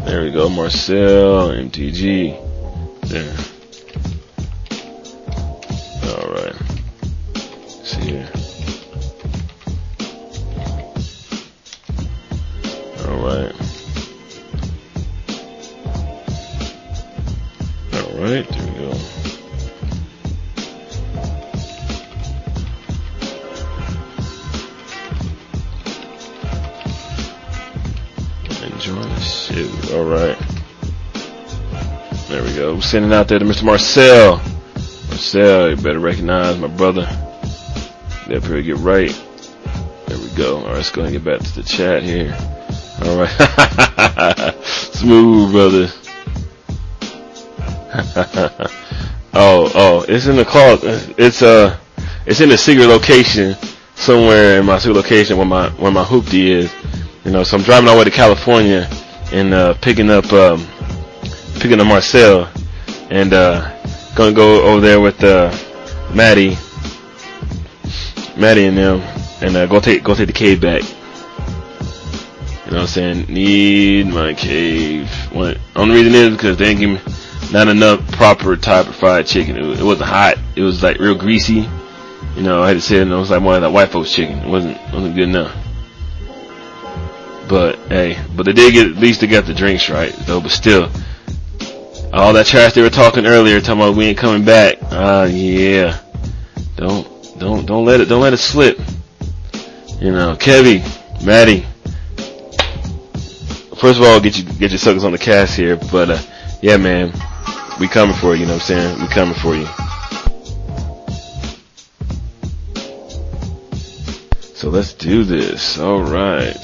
[0.04, 2.38] There we go, Marcel, MTG.
[3.08, 3.36] There.
[6.12, 6.54] Alright.
[7.84, 8.30] See here.
[13.04, 13.65] Alright.
[18.26, 18.92] Alright, there we go.
[29.20, 30.36] Shoot, alright.
[32.26, 32.74] There we go.
[32.74, 33.62] We're Sending out there to Mr.
[33.62, 34.38] Marcel.
[35.08, 37.04] Marcel, you better recognize my brother.
[38.26, 39.12] Get up here, get right.
[40.06, 40.56] There we go.
[40.62, 42.36] Alright, let's go and get back to the chat here.
[43.02, 44.64] Alright.
[44.64, 46.05] Smooth, brother.
[49.34, 51.14] oh, oh, it's in the closet.
[51.18, 51.78] It's, uh,
[52.26, 53.54] it's in a secret location
[53.94, 56.72] somewhere in my secret location where my, where my hoopty is.
[57.24, 58.88] You know, so I'm driving all the way to California
[59.32, 60.64] and uh, picking up um,
[61.58, 62.48] picking up Marcel
[63.10, 65.50] and uh, gonna go over there with uh,
[66.14, 66.56] Maddie,
[68.36, 69.00] Maddie and them,
[69.42, 70.82] and uh, go take go take the cave back.
[72.66, 73.26] You know what I'm saying?
[73.26, 75.10] Need my cave.
[75.32, 75.58] What?
[75.74, 77.12] Only reason is because they didn't give me
[77.52, 79.56] not enough proper type of fried chicken.
[79.56, 80.38] It, it wasn't hot.
[80.54, 81.68] It was like real greasy.
[82.34, 84.38] You know, I had to say it, it was like more that white folks chicken.
[84.38, 85.54] It wasn't wasn't good enough.
[87.48, 90.40] But hey, but they did get at least they got the drinks right though.
[90.40, 90.90] But still,
[92.12, 94.78] all that trash they were talking earlier, talking about we ain't coming back.
[94.82, 95.98] Ah, uh, yeah.
[96.76, 98.78] Don't don't don't let it don't let it slip.
[100.00, 100.82] You know, Kevy,
[101.24, 101.64] Maddie.
[103.76, 106.18] First of all, get you get your suckers on the cast here, but uh,
[106.60, 107.12] yeah, man,
[107.78, 108.40] we coming for you.
[108.40, 109.00] You know what I'm saying?
[109.00, 109.66] We coming for you.
[114.54, 115.78] So let's do this.
[115.78, 116.56] All right.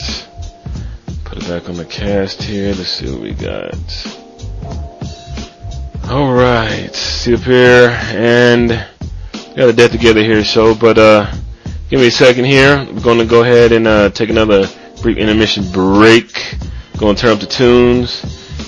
[1.24, 2.68] Put it back on the cast here.
[2.74, 3.74] Let's see what we got.
[6.12, 8.68] Alright, see up here, and
[9.56, 11.32] got a debt together here, so, but, uh,
[11.88, 12.86] give me a second here.
[12.92, 14.68] We're gonna go ahead and, uh, take another
[15.00, 16.56] brief intermission break.
[16.98, 18.20] Gonna turn up the tunes,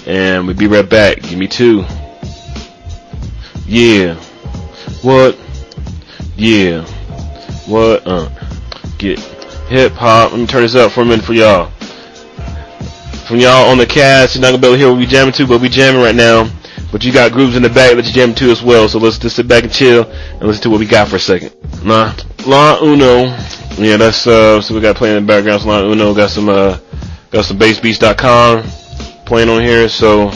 [0.07, 1.20] and we'll be right back.
[1.20, 1.84] Give me two.
[3.67, 4.15] Yeah.
[5.03, 5.39] What?
[6.37, 6.85] Yeah.
[7.67, 8.07] What?
[8.07, 8.29] Uh.
[8.99, 9.19] Get
[9.69, 10.33] hip hop.
[10.33, 11.71] Let me turn this up for a minute for y'all
[13.25, 14.35] from y'all on the cast.
[14.35, 16.15] You're not gonna be able to hear what we jamming to, but we jamming right
[16.15, 16.51] now.
[16.93, 18.89] But you got grooves in the back that you jam to as well.
[18.89, 21.21] So let's just sit back and chill and listen to what we got for a
[21.21, 21.53] second.
[21.83, 22.15] Nah,
[22.47, 23.25] La Uno.
[23.77, 24.61] Yeah, that's uh.
[24.61, 25.62] So we got playing in the background.
[25.62, 26.79] So La Uno got some uh,
[27.31, 28.62] got some bassbeats.com
[29.27, 29.89] playing on here.
[29.89, 30.31] So,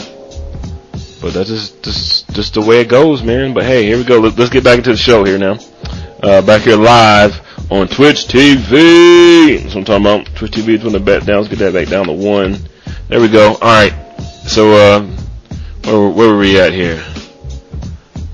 [1.21, 3.53] but that's just just just the way it goes, man.
[3.53, 4.19] But hey, here we go.
[4.19, 5.57] Let's, get back into the show here now.
[6.21, 7.39] Uh, back here live
[7.71, 9.61] on Twitch TV.
[9.61, 10.35] That's what I'm talking about.
[10.35, 11.37] Twitch TV is when the bet down.
[11.37, 12.57] Let's get that back down to one.
[13.09, 13.53] There we go.
[13.53, 13.93] All right.
[14.47, 15.01] So uh,
[15.85, 17.03] where, where were we at here?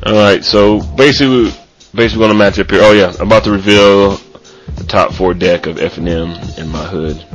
[0.05, 0.43] All right.
[0.43, 1.51] So basically,
[1.93, 2.81] basically going to match up here.
[2.83, 4.17] Oh yeah, I'm about to reveal
[4.75, 7.25] the top four deck of F and M in my hood.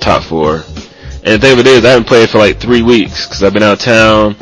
[0.00, 0.62] Top four.
[1.24, 3.52] And the thing of it is, I haven't played for like three weeks because I've
[3.52, 4.34] been out of town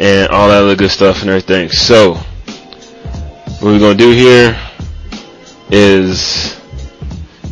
[0.00, 1.68] and all that other good stuff and everything.
[1.68, 4.58] So what we're gonna do here
[5.70, 6.58] is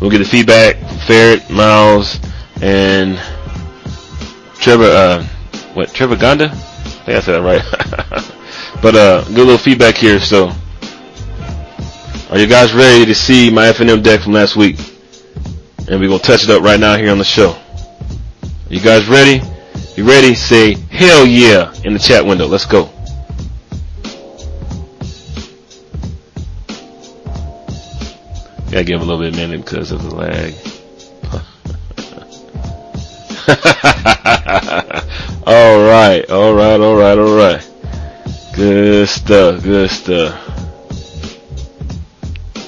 [0.01, 0.77] we'll get the feedback
[1.07, 2.21] Ferret, Miles,
[2.63, 3.19] and
[4.55, 5.25] Trevor, uh,
[5.75, 6.49] what, Trevor Gonda?
[6.49, 7.63] I think I said that right.
[8.83, 10.51] but, uh, good little feedback here, so.
[12.31, 14.79] Are you guys ready to see my FNM deck from last week?
[15.89, 17.61] And we're gonna touch it up right now here on the show.
[18.71, 19.43] You guys ready?
[19.97, 20.37] You ready?
[20.37, 22.47] Say hell yeah in the chat window.
[22.47, 22.85] Let's go.
[28.71, 30.55] Gotta give a little bit of minute because of the lag.
[35.49, 37.69] all right, all right, all right, all right.
[38.55, 40.47] Good stuff, good stuff.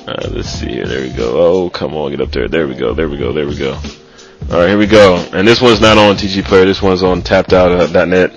[0.09, 0.87] Uh, let's see here.
[0.87, 1.39] There we go.
[1.39, 2.49] Oh, come on, get up there.
[2.49, 2.93] There we go.
[2.93, 3.33] There we go.
[3.33, 3.79] There we go.
[4.51, 5.17] All right, here we go.
[5.33, 6.65] And this one's not on TCGplayer.
[6.65, 8.33] This one's on tappedout.net.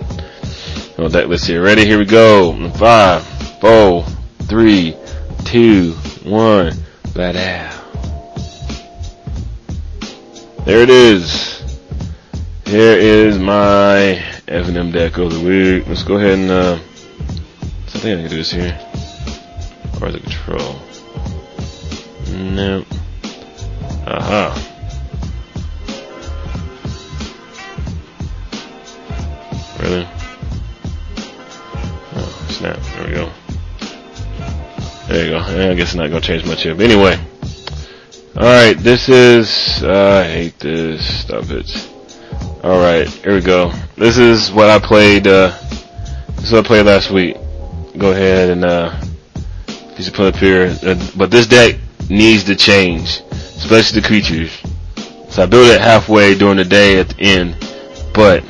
[0.98, 1.58] Oh, that let's see.
[1.58, 1.86] Ready?
[1.86, 2.70] Here we go.
[2.72, 3.26] Five,
[3.60, 4.06] four,
[4.44, 4.96] three,
[5.44, 5.92] two,
[6.24, 6.72] one.
[7.10, 7.74] Bada.
[10.66, 11.62] There it is.
[12.66, 15.88] Here is my F&M deck of the week.
[15.88, 16.80] Let's go ahead and, uh,
[17.88, 18.80] something I can do this here.
[20.02, 20.80] Or the control?
[22.32, 22.88] Nope.
[24.08, 24.75] Aha.
[29.80, 30.08] Really?
[32.16, 32.78] Oh, snap.
[32.78, 33.32] There we go.
[35.08, 35.40] There you go.
[35.40, 36.76] I guess it's not gonna change much here.
[36.76, 37.20] But anyway.
[38.36, 41.22] Alright, this is, uh, I hate this.
[41.22, 41.90] Stop it.
[42.64, 43.72] Alright, here we go.
[43.96, 45.58] This is what I played, uh,
[46.36, 47.38] this is what I played last week.
[47.98, 49.00] Go ahead and, uh,
[50.06, 50.76] should put up here.
[50.84, 51.78] Uh, but this deck
[52.10, 54.52] needs to change, especially the creatures.
[55.30, 57.56] So I built it halfway during the day at the end,
[58.14, 58.44] but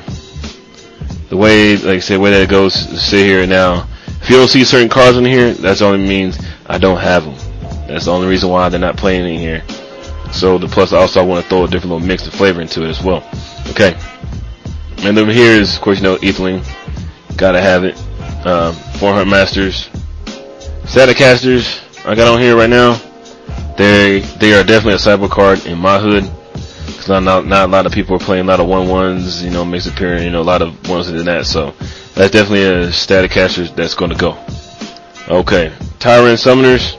[1.30, 3.88] the way, like I said, the way that it goes, sit here now.
[4.22, 7.36] If you don't see certain cards in here, that's only means I don't have them.
[7.88, 9.64] That's the only reason why they're not playing in here.
[10.32, 12.84] So the plus also I want to throw a different little mix of flavor into
[12.84, 13.28] it as well.
[13.70, 13.98] Okay.
[15.00, 16.66] And then here is, of course, you know, Aetherling.
[17.38, 17.98] Gotta have it.
[18.46, 19.90] Um, 400 Masters.
[20.86, 22.94] Snapcasters, I got on here right now.
[23.78, 26.24] They they are definitely a cyber card in my hood.
[26.86, 29.44] Cause not, not, not a lot of people are playing a lot of one ones,
[29.44, 31.46] you know, makes appearing, you know, a lot of ones and that.
[31.46, 31.72] So
[32.14, 34.38] that's definitely a static caster that's going to go.
[35.28, 36.98] Okay, Tyrant Summoners.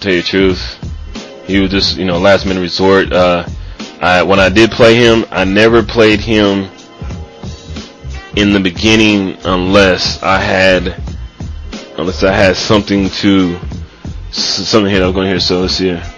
[0.00, 3.12] Tell you the truth, he was just you know last minute resort.
[3.12, 3.46] Uh,
[4.00, 6.68] I when I did play him, I never played him
[8.36, 11.00] in the beginning unless I had
[11.96, 13.58] unless I had something to
[14.30, 15.40] something here I was going here.
[15.40, 15.86] So let's see.
[15.86, 16.17] Here.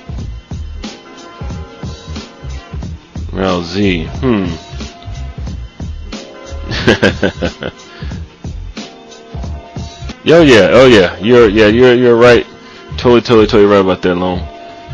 [3.32, 4.04] Ral Z.
[4.04, 4.46] Hmm.
[10.24, 12.46] Yo, yeah, oh yeah, you're yeah, you're you're right.
[12.96, 14.46] Totally, totally, totally right about that, Long.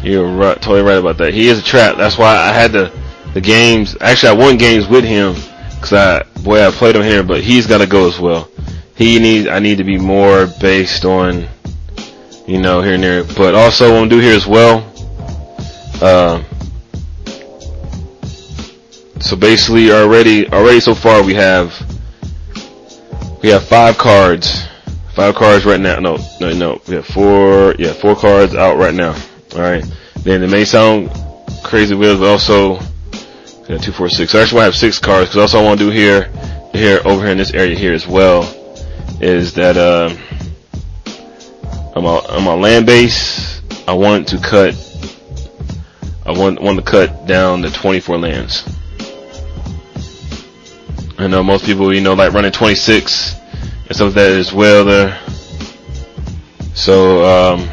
[0.02, 1.32] You're right, totally right about that.
[1.32, 1.96] He is a trap.
[1.96, 2.92] That's why I had the
[3.32, 3.96] the games.
[4.00, 5.34] Actually, I won games with him
[5.74, 8.50] because I boy I played him here, but he's got to go as well.
[8.94, 9.48] He needs.
[9.48, 11.48] I need to be more based on,
[12.46, 13.24] you know, here and there.
[13.24, 14.92] But also, what I'm do here as well.
[16.02, 16.42] Uh,
[19.20, 21.74] so basically, already, already so far we have
[23.42, 24.66] we have five cards
[25.16, 25.98] Five cards right now.
[25.98, 26.78] No, no, no.
[26.86, 27.74] We have four.
[27.78, 29.14] Yeah, four cards out right now.
[29.54, 29.82] All right.
[30.24, 31.10] Then it may sound
[31.64, 32.78] crazy but also
[33.66, 34.32] got two, four, six.
[34.32, 36.30] So I actually have six cards because also I want to do here,
[36.74, 38.42] here, over here in this area here as well,
[39.22, 40.14] is that uh,
[41.96, 44.74] on my on my land base, I want to cut.
[46.26, 48.68] I want want to cut down to 24 lands.
[51.18, 54.84] I know most people, you know, like running 26 and stuff like that as well
[54.84, 55.18] there.
[56.74, 57.68] So, um,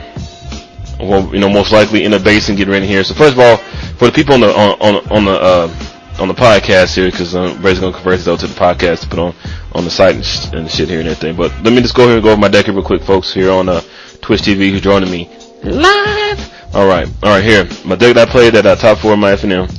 [0.99, 3.03] well, you know, most likely in the basin getting ready here.
[3.03, 3.57] So first of all,
[3.97, 5.75] for the people on the, on, on, on the, uh,
[6.19, 9.01] on the podcast here, cause I'm basically going to convert this over to the podcast
[9.01, 9.35] to put on,
[9.73, 11.35] on the site and, sh- and shit here and everything.
[11.35, 13.51] But let me just go here and go over my deck real quick, folks, here
[13.51, 13.81] on, uh,
[14.21, 15.29] Twitch TV who's joining me
[15.63, 16.73] live.
[16.73, 17.65] Alright, alright, here.
[17.85, 19.69] My deck that I played at uh, top four of my FNM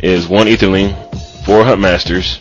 [0.00, 0.92] is one Aetherling,
[1.46, 2.40] four Huntmasters,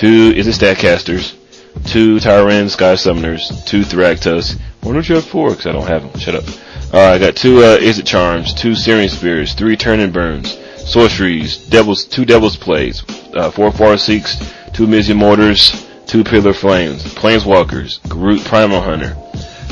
[0.00, 1.36] two is it Snapcasters,
[1.84, 4.58] two Tyrant Sky Summoners, two Thragtusk.
[4.82, 5.50] Why don't you have four?
[5.50, 6.18] Because I don't have them.
[6.18, 6.44] Shut up.
[6.86, 10.56] Alright, I got two uh, Izzet Charms, two Searing Spears, three Turn and Burns,
[10.90, 18.00] Sorceries, Devils, two Devil's Plays, uh, four Farseeks, two Mizzium Mortars, two Pillar Flames, Planeswalkers,
[18.08, 19.14] Garruk Primal Hunter,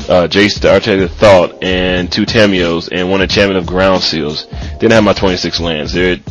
[0.07, 4.45] uh, Jace the Architect of Thought, and two Tamiyo's, and one Enchantment of Ground Seals.
[4.79, 5.95] Didn't have my 26 lands.
[5.95, 6.23] It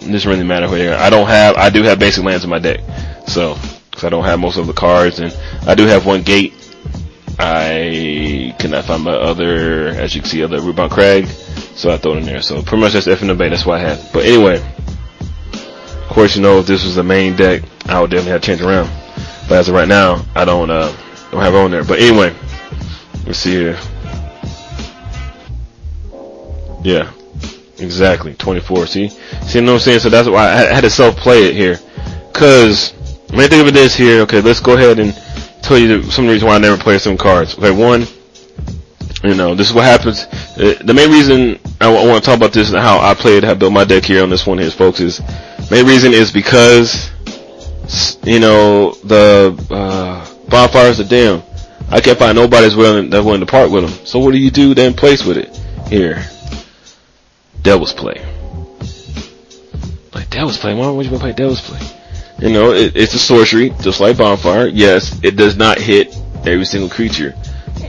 [0.00, 0.98] doesn't really matter where they are.
[0.98, 2.80] I don't have, I do have basic lands in my deck.
[3.26, 3.56] So,
[3.90, 6.54] because I don't have most of the cards, and I do have one gate.
[7.38, 12.14] I cannot find my other, as you can see, other Rootbound Crag, so I throw
[12.14, 12.40] it in there.
[12.40, 14.10] So pretty much that's F in the Bay, that's what I have.
[14.12, 14.56] But anyway,
[15.52, 18.46] of course, you know, if this was the main deck, I would definitely have to
[18.46, 18.90] change around.
[19.48, 20.94] But as of right now, I don't, uh,
[21.30, 21.84] don't have on there.
[21.84, 22.34] But anyway,
[23.26, 23.78] let's see here.
[26.82, 27.10] Yeah,
[27.78, 28.86] exactly, 24.
[28.86, 29.98] See, see, you know what I'm saying?
[30.00, 31.78] So that's why I had to self-play it here,
[32.32, 32.95] cause
[33.32, 34.22] main thing of it is here.
[34.22, 35.14] Okay, let's go ahead and
[35.62, 37.56] tell you the, some reason why I never play some cards.
[37.58, 38.06] Okay, one,
[39.24, 40.24] you know, this is what happens.
[40.56, 43.14] Uh, the main reason I, w- I want to talk about this and how I
[43.14, 45.20] played, how I built my deck here on this one here, folks, is
[45.70, 47.10] main reason is because
[48.24, 51.42] you know the uh, bonfires are dim.
[51.88, 54.06] I can't find nobody that's willing, that's willing to part with them.
[54.06, 55.56] So what do you do then place with it?
[55.88, 56.24] Here.
[57.62, 58.24] Devil's Play.
[60.12, 60.74] Like Devil's Play?
[60.74, 61.80] Why would you play Devil's Play?
[62.38, 64.66] You know, it, it's a sorcery, just like Bonfire.
[64.66, 66.14] Yes, it does not hit
[66.46, 67.34] every single creature.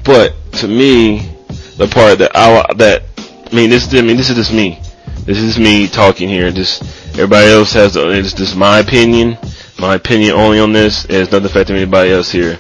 [0.06, 1.30] But, to me,
[1.78, 3.04] the part that I, that,
[3.52, 4.80] I mean, this, I mean, this is just me.
[5.26, 6.50] This is me talking here.
[6.52, 6.82] Just,
[7.14, 9.38] everybody else has, it's just my opinion.
[9.80, 11.06] My opinion only on this.
[11.06, 12.58] It has nothing affecting anybody else here.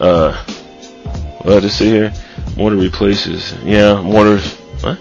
[0.00, 0.44] Uh,
[1.44, 2.12] well, just see here.
[2.56, 3.54] Mortar replaces.
[3.62, 4.38] Yeah, mortar.
[4.80, 4.98] What?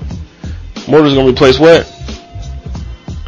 [0.88, 1.88] Mortar's gonna replace what?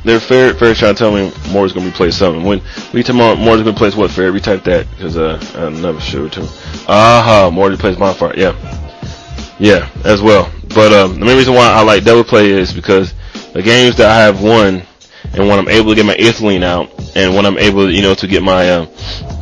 [0.04, 0.54] They're fair.
[0.54, 2.44] Fair trying to tell me Mortar's gonna replace something.
[2.44, 2.62] When
[2.94, 4.12] we talk about Mortar's gonna replace what?
[4.12, 4.32] Fair.
[4.32, 6.48] Retype that because uh, I'm never sure too.
[6.88, 8.34] Aha, Mortar replace Bonfire.
[8.36, 8.56] Yeah,
[9.60, 10.52] yeah, as well.
[10.70, 13.14] But um, the main reason why I like double Play is because
[13.54, 14.82] the games that I have won,
[15.34, 18.16] and when I'm able to get my Ithilien out, and when I'm able, you know,
[18.16, 18.86] to get my uh,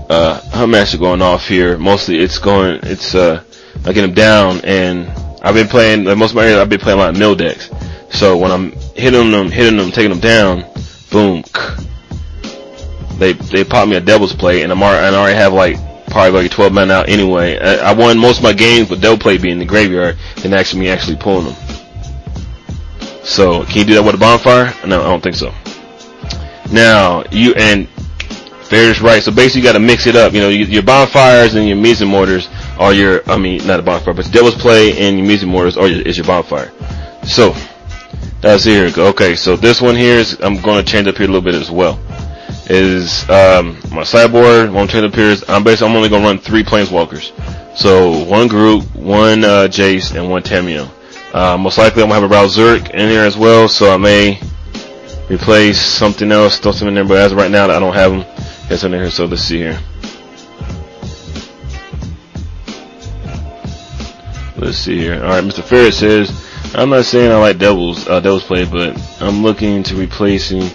[0.10, 3.43] uh, Hunt Master going off here, mostly it's going, it's uh,
[3.86, 5.07] I get them down, and
[5.41, 7.70] I've been playing, like most of my I've been playing a lot of mill decks.
[8.12, 10.66] So when I'm hitting them, hitting them, taking them down,
[11.12, 11.43] boom,
[13.20, 15.78] they they pop me a Devil's Play, and I'm already, and I already have like
[16.10, 17.57] probably like 12 men out anyway.
[17.60, 20.53] I, I won most of my games with Devil Play being in the graveyard than
[20.53, 21.55] actually me actually pulling them.
[23.24, 24.74] So can you do that with a bonfire?
[24.88, 25.53] No, I don't think so.
[26.72, 27.88] Now you and
[28.70, 29.22] Fair's right.
[29.22, 30.34] So basically, you got to mix it up.
[30.34, 32.47] You know, your bonfires and your Mizzium Mortars
[32.78, 33.28] are your.
[33.30, 36.18] I mean, not a bonfire, but Devil's Play and your Mizzium Mortars are your, is
[36.18, 36.72] your bonfire.
[37.26, 37.55] So
[38.41, 38.91] that's here.
[38.95, 40.39] Okay, so this one here is.
[40.41, 41.99] I'm going to change up here a little bit as well.
[42.69, 44.71] Is um, my sideboard?
[44.71, 45.35] One change up here.
[45.47, 45.89] I'm basically.
[45.89, 47.31] I'm only going to run three planeswalkers.
[47.77, 50.89] So one Garruk, one uh, Jace, and one Tamiyo.
[51.33, 53.67] Uh, most likely, I'm gonna have a Ral Zarek in there as well.
[53.67, 54.41] So I may
[55.29, 57.05] replace something else, throw some in there.
[57.05, 58.25] But as of right now, I don't have them.
[58.71, 59.79] It's in here, so let's see here.
[64.57, 65.15] Let's see here.
[65.15, 65.63] Alright, Mr.
[65.63, 69.95] Ferris says, I'm not saying I like Devil's, uh, Devil's Play, but I'm looking to
[69.95, 70.70] replacing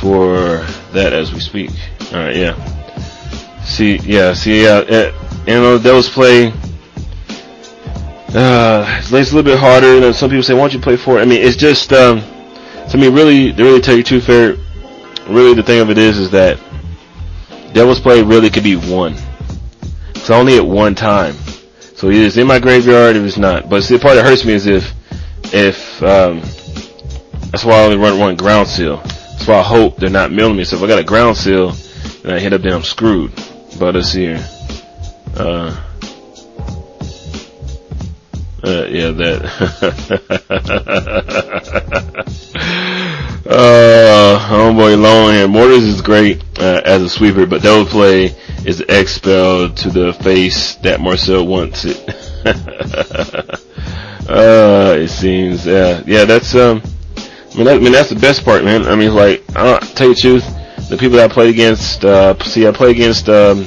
[0.00, 0.58] for
[0.92, 1.70] that as we speak.
[2.12, 2.54] Alright, yeah.
[3.64, 6.48] See, yeah, see, yeah, uh, you know, Devil's Play,
[8.36, 11.18] uh, it's a little bit harder than some people say, why don't you play for
[11.18, 11.22] it?
[11.22, 12.20] I mean, it's just, um,
[12.90, 14.56] to me, really, to really tell you truth, fair,
[15.28, 16.58] really the thing of it is, is that
[17.74, 19.14] Devil's Play really could be one.
[20.14, 21.34] It's only at one time.
[21.96, 23.68] So it's in my graveyard if it's not.
[23.68, 24.92] But see, the part that hurts me is if,
[25.52, 26.40] if, um,
[27.50, 28.96] that's why I only run one ground seal.
[28.96, 30.64] That's why I hope they're not milling me.
[30.64, 31.74] So if I got a ground seal
[32.24, 33.32] and I hit up, then I'm screwed.
[33.78, 34.48] But see here.
[35.36, 35.84] Uh,
[38.64, 39.42] uh, yeah, that.
[43.46, 45.46] uh, homeboy Long here.
[45.46, 48.34] Mortars is great uh, as a sweeper, but Devil Play
[48.64, 53.60] is expelled to the face that Marcel wants it.
[54.28, 55.66] uh, it seems.
[55.66, 56.24] Yeah, yeah.
[56.24, 56.82] That's um.
[57.16, 58.84] I mean, that, I mean that's the best part, man.
[58.86, 60.88] I mean, like, I don't tell you the truth.
[60.88, 63.28] The people that I played against, uh, see, I play against.
[63.28, 63.64] Um,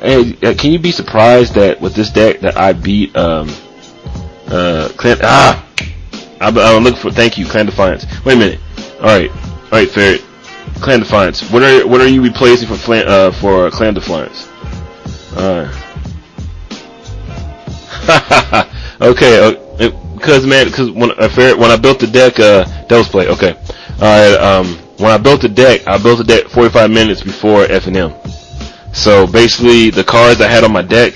[0.00, 3.48] hey, uh, can you be surprised that with this deck that I beat um
[4.50, 5.64] uh, Clan, ah!
[6.40, 8.06] I, I'm looking for, thank you, Clan Defiance.
[8.24, 8.60] Wait a minute.
[8.96, 9.30] Alright.
[9.64, 10.22] Alright, Ferret.
[10.80, 11.50] Clan Defiance.
[11.50, 14.48] What are, what are you replacing for, Clan, uh, for Clan Defiance?
[15.36, 15.74] Alright.
[19.00, 19.40] okay,
[19.78, 23.54] uh, because man, because when, uh, when I built the deck, uh, Devil's Play, okay.
[23.94, 24.66] Alright, um,
[24.98, 28.12] when I built the deck, I built the deck 45 minutes before F&M.
[28.92, 31.14] So basically, the cards I had on my deck,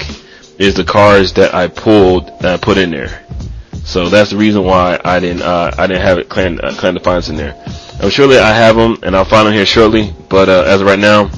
[0.62, 3.24] is the cards that I pulled that I put in there.
[3.84, 6.94] So that's the reason why I didn't uh, I didn't have it clan uh, clan
[6.94, 7.54] defiance in there.
[8.00, 10.14] I'm surely I have them and I'll find them here shortly.
[10.28, 11.30] But uh, as of right now,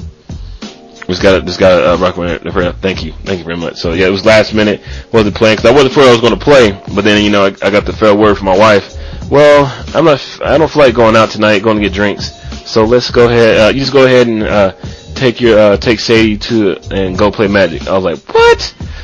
[1.07, 2.41] just got just got a uh, recommend.
[2.81, 3.75] Thank you, thank you very much.
[3.77, 4.81] So yeah, it was last minute.
[5.11, 6.71] wasn't playing because I wasn't sure I was going to play.
[6.93, 8.97] But then you know I, I got the fair word from my wife.
[9.29, 10.39] Well, I'm not.
[10.43, 12.31] I don't feel like going out tonight, going to get drinks.
[12.69, 13.59] So let's go ahead.
[13.59, 14.73] Uh, you just go ahead and uh,
[15.15, 17.87] take your uh, take Sadie to and go play Magic.
[17.87, 18.61] I was like, what?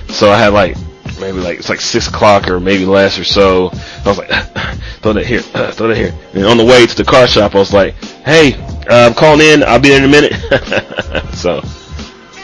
[0.10, 0.76] So I had like
[1.20, 3.70] maybe like it's like six o'clock or maybe less or so.
[3.72, 4.30] I was like,
[5.02, 5.42] throw that here,
[5.72, 6.14] throw that here.
[6.34, 7.94] And on the way to the car shop, I was like,
[8.26, 8.56] hey,
[8.90, 9.64] I'm calling in.
[9.64, 11.34] I'll be there in a minute.
[11.36, 11.62] so,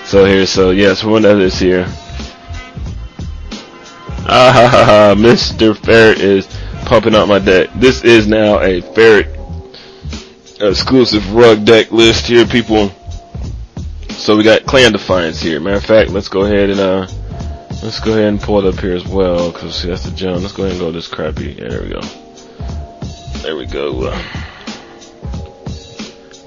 [0.08, 1.86] so here, so yes, one of this here.
[4.30, 5.16] Ah ha ha ha!
[5.16, 5.78] Mr.
[5.78, 6.48] Ferret is
[6.86, 7.70] pumping out my deck.
[7.76, 9.28] This is now a Ferret
[10.60, 12.90] exclusive rug deck list here, people.
[14.10, 15.60] So we got Clan Defiance here.
[15.60, 17.08] Matter of fact, let's go ahead and uh
[17.84, 20.42] Let's go ahead and pull it up here as well, because that's the jump.
[20.42, 21.54] Let's go ahead and go this crappy.
[21.54, 22.02] There we go.
[23.44, 24.12] There we go.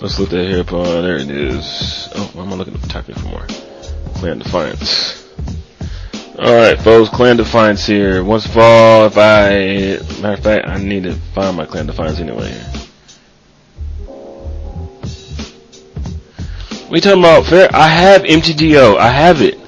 [0.00, 0.68] Let's look that here up.
[0.68, 2.08] There it is.
[2.14, 3.46] Oh, I'm looking at typing for more?
[4.14, 5.28] Clan Defiance.
[6.38, 8.24] Alright, folks, Clan Defiance here.
[8.24, 12.18] Once of all, if I, matter of fact, I need to find my Clan Defiance
[12.18, 12.50] anyway.
[16.90, 17.68] We talking about fair?
[17.74, 18.96] I have MTGO.
[18.96, 19.58] I have it.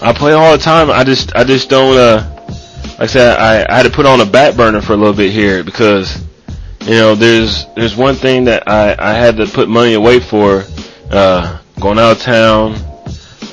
[0.00, 0.90] I play all the time.
[0.90, 2.42] I just, I just don't, uh,
[2.92, 5.12] like I said, I, I had to put on a back burner for a little
[5.12, 6.24] bit here because,
[6.84, 10.64] you know, there's, there's one thing that I, I had to put money away for,
[11.10, 12.74] uh, going out of town,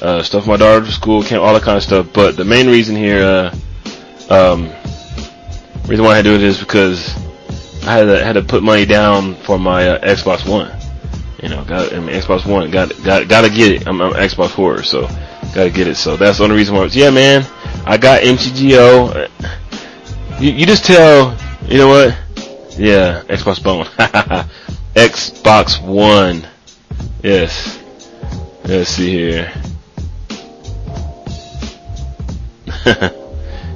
[0.02, 2.08] uh, stuff my daughter to school, camp, all that kind of stuff.
[2.14, 3.56] But the main reason here, uh,
[4.30, 4.70] um,
[5.88, 7.16] reason why I had to do it is because
[7.86, 10.76] I had to, had to put money down for my uh, Xbox One.
[11.42, 13.88] You know, got I mean, Xbox One, got got gotta get it.
[13.88, 15.08] I'm, I'm Xbox horror, so
[15.56, 15.96] gotta get it.
[15.96, 16.82] So that's the only reason why.
[16.82, 17.46] I was, yeah, man,
[17.86, 19.30] I got MTGO.
[20.40, 22.18] You, you just tell, you know what?
[22.80, 23.84] Yeah, Xbox Bone,
[24.96, 26.48] Xbox One.
[27.22, 27.78] Yes.
[28.64, 29.52] Let's see here.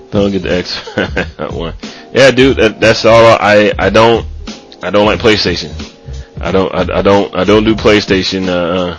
[0.10, 0.78] don't get the X
[1.54, 1.74] one.
[2.14, 3.38] Yeah, dude, that, that's all.
[3.41, 4.26] I I don't
[4.82, 5.74] I don't like PlayStation.
[6.39, 8.47] I don't I, I don't I don't do PlayStation.
[8.47, 8.97] Uh,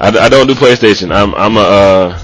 [0.00, 1.14] I, I don't do PlayStation.
[1.14, 2.18] I'm I'm a uh,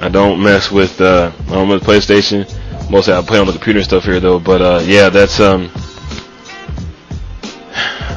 [0.00, 2.67] I don't mess with uh I don't mess with PlayStation.
[2.90, 4.38] Mostly I play on the computer stuff here though.
[4.38, 5.70] But uh yeah, that's um.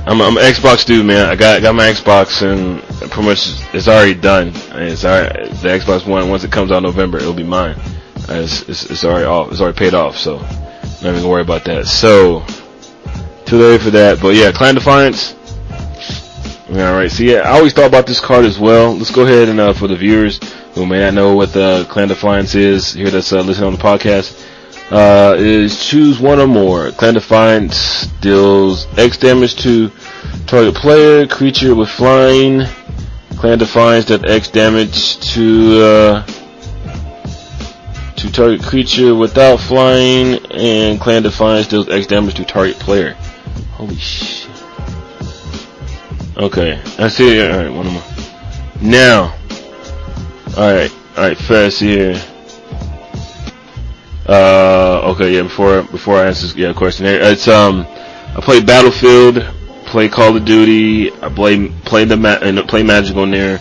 [0.04, 1.28] I'm I'm an Xbox dude, man.
[1.28, 4.52] I got got my Xbox and pretty much it's already done.
[4.74, 6.30] It's already the Xbox One.
[6.30, 7.76] Once it comes out in November, it'll be mine.
[8.30, 9.52] It's, it's, it's already off.
[9.52, 10.18] It's already paid off.
[10.18, 11.86] So not even worry about that.
[11.86, 12.46] So
[13.46, 14.22] too early for that.
[14.22, 15.36] But yeah, Clan Defiance.
[16.70, 17.12] All right.
[17.12, 18.96] So yeah, I always thought about this card as well.
[18.96, 20.40] Let's go ahead and uh, for the viewers
[20.74, 23.84] who may not know what the Clan Defiance is, here that's uh, listening on the
[23.84, 24.48] podcast.
[24.92, 26.92] Uh, is choose one or more.
[26.92, 29.90] Clan Defiance deals X damage to
[30.48, 32.64] target player, creature with flying.
[33.38, 36.26] Clan Defiance does X damage to uh,
[38.18, 43.14] to target creature without flying, and Clan Defiance deals X damage to target player.
[43.72, 44.52] Holy shit.
[46.36, 47.42] Okay, I see.
[47.42, 48.04] Alright, one more.
[48.82, 49.38] Now.
[50.58, 52.22] Alright, alright, fast here.
[54.28, 59.44] Uh, okay, yeah, before, before I answer this yeah, question it's, um, I play Battlefield,
[59.86, 63.60] play Call of Duty, I play, play the, ma- and play Magic on there.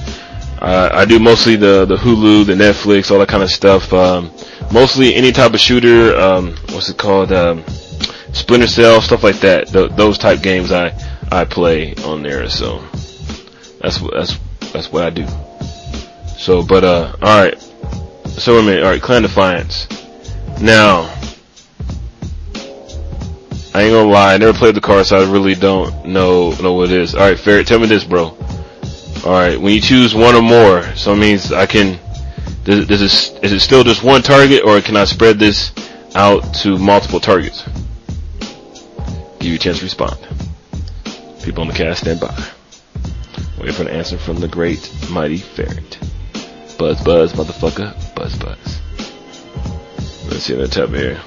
[0.61, 3.91] Uh, I do mostly the, the Hulu, the Netflix, all that kind of stuff.
[3.95, 4.31] Um,
[4.71, 7.65] mostly any type of shooter, um, what's it called, um,
[8.33, 9.69] Splinter Cell, stuff like that.
[9.69, 10.93] Th- those type games I,
[11.33, 12.85] I play on there, so
[13.81, 14.39] that's that's,
[14.73, 15.27] that's what I do.
[16.37, 17.59] So, but, uh, alright.
[18.29, 19.89] So, wait a minute, alright, Clan Defiance.
[20.61, 21.15] Now,
[23.73, 26.75] I ain't gonna lie, I never played the card, so I really don't know know
[26.75, 27.15] what it is.
[27.15, 28.37] All right, Ferret, tell me this, bro.
[29.25, 31.99] All right, when you choose one or more, so it means I can.
[32.65, 35.73] Does, does is it still just one target, or can I spread this
[36.15, 37.65] out to multiple targets?
[39.39, 40.19] Give you a chance to respond.
[41.43, 42.35] People on the cast stand by.
[43.59, 45.99] Wait for an answer from the great mighty Ferret.
[46.77, 48.80] Buzz, buzz, motherfucker, buzz, buzz.
[50.31, 51.21] Let's see that tab here.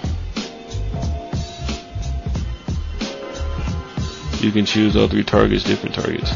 [4.42, 6.32] You can choose all three targets, different targets.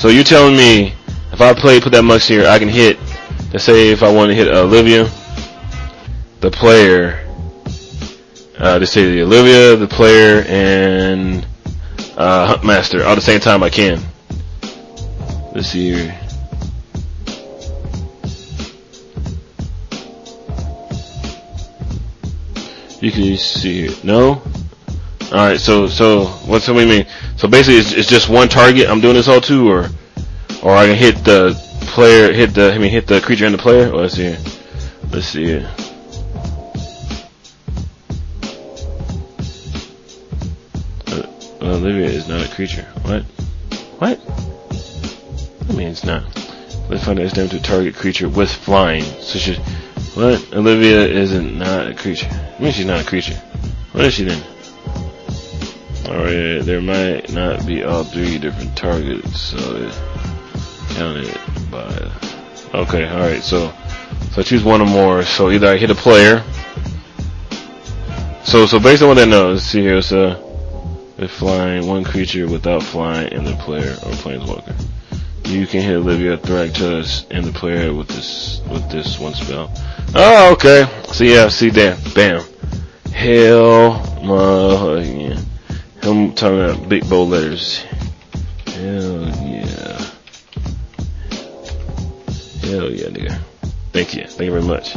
[0.00, 0.94] So you're telling me
[1.32, 2.98] if I play, put that much here, I can hit.
[3.52, 5.04] Let's say if I want to hit Olivia,
[6.40, 7.20] the player.
[8.58, 11.44] Uh, let's say the Olivia, the player, and
[12.16, 13.62] uh, Huntmaster all at the same time.
[13.64, 14.00] I can.
[15.52, 16.23] Let's see here.
[23.04, 24.02] You can see it.
[24.02, 24.40] No?
[25.24, 27.06] Alright, so, so, what's what you mean?
[27.36, 29.88] So basically it's, it's just one target I'm doing this all to, or,
[30.62, 31.52] or I can hit the
[31.82, 33.90] player, hit the, I mean hit the creature and the player?
[33.92, 34.34] Oh, let's see.
[35.12, 35.70] Let's see here.
[41.06, 41.26] Uh,
[41.60, 42.86] Olivia is not a creature.
[43.02, 43.22] What?
[44.00, 44.18] What?
[45.68, 46.24] I mean it's not.
[46.88, 49.02] Let's find out it's to target creature with flying.
[49.02, 49.58] So she,
[50.14, 50.54] what?
[50.54, 52.28] Olivia isn't not a creature.
[52.30, 53.34] I mean she's not a creature.
[53.92, 54.42] What is she then?
[56.06, 59.92] Alright, there might not be all three different targets, so it
[60.90, 61.38] counted
[61.70, 62.12] by.
[62.74, 63.72] Okay, alright, so
[64.32, 65.22] so I choose one or more.
[65.22, 66.42] So either I hit a player.
[68.44, 70.40] So so based on what I know, let's see here, so
[71.18, 74.74] if flying one creature without flying and the player or planeswalker.
[75.44, 79.70] You can hit Olivia Thragtusk and the player with this with this one spell.
[80.14, 80.86] Oh, okay.
[81.12, 82.42] So yeah, see there, bam.
[83.12, 85.40] Hell, my yeah.
[86.02, 87.84] I'm talking about big bold letters.
[88.66, 90.10] Hell yeah.
[92.60, 93.38] Hell yeah, nigga.
[93.92, 94.26] Thank you.
[94.26, 94.94] Thank you very much.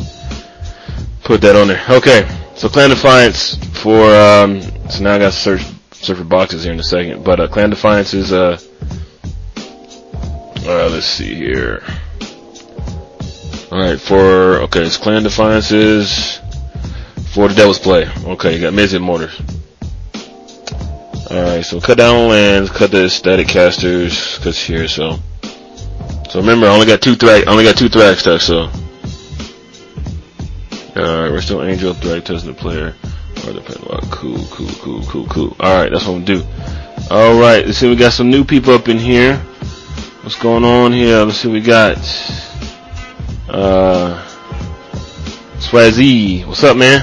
[1.24, 1.84] Put that on there.
[1.90, 2.28] Okay.
[2.56, 5.62] So Clan Defiance for, um, so now I gotta search,
[5.92, 7.24] search for boxes here in a second.
[7.24, 8.60] But, uh, Clan Defiance is, uh,
[10.68, 11.82] uh, let's see here.
[13.72, 16.40] Alright, for, okay, it's Clan Defiances.
[17.34, 18.08] for the Devil's Play.
[18.26, 19.40] Okay, you got Miz Motors.
[21.30, 25.20] Alright, so cut down lands, cut the static casters, cause here, so.
[26.30, 28.70] So remember, I only got two thrax, only got two thrax stuff, so.
[31.00, 32.96] Alright, we're still Angel testing the player.
[33.46, 34.00] Or the player.
[34.12, 35.56] Cool, cool, cool, cool, cool.
[35.60, 36.48] Alright, that's what I'm gonna do.
[37.12, 39.42] Alright, let's see, we got some new people up in here.
[40.28, 41.24] What's going on here?
[41.24, 41.98] Let's see, what we got,
[43.48, 44.28] uh,
[45.56, 46.46] Swazzy.
[46.46, 47.00] What's up, man?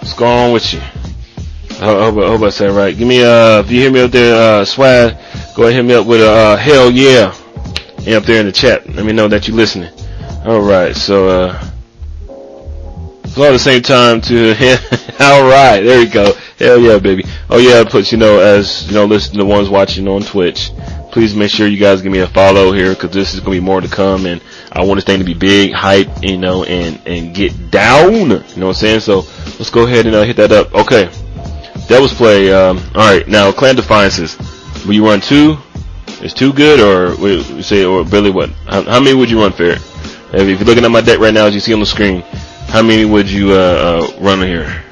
[0.00, 0.80] What's going on with you?
[0.80, 2.98] I hope, I hope I said right.
[2.98, 5.16] Give me uh, if you hear me up there, uh, swag,
[5.54, 7.32] go ahead and hit me up with a uh, hell yeah,
[7.98, 8.92] and up there in the chat.
[8.92, 9.92] Let me know that you're listening.
[10.44, 11.60] All right, so uh,
[13.28, 14.50] so at the same time to
[15.20, 16.32] all right, there you go.
[16.58, 17.22] Hell yeah, baby.
[17.50, 20.72] Oh yeah, but you know, as you know, listen to the ones watching on Twitch.
[21.14, 23.60] Please make sure you guys give me a follow here because this is gonna be
[23.60, 24.42] more to come, and
[24.72, 28.12] I want this thing to be big, hype, you know, and and get down.
[28.14, 28.98] You know what I'm saying?
[28.98, 30.74] So let's go ahead and uh, hit that up.
[30.74, 31.04] Okay.
[31.86, 32.52] Devil's Play.
[32.52, 34.36] Um, all right, now Clan Defiances.
[34.84, 35.56] Will you run two?
[36.20, 38.32] Is two good, or we say, or Billy?
[38.32, 38.50] What?
[38.66, 39.78] How, how, many would you run, Ferret?
[40.32, 42.22] If you're looking at my deck right now, as you see on the screen,
[42.70, 44.83] how many would you uh, uh, run here?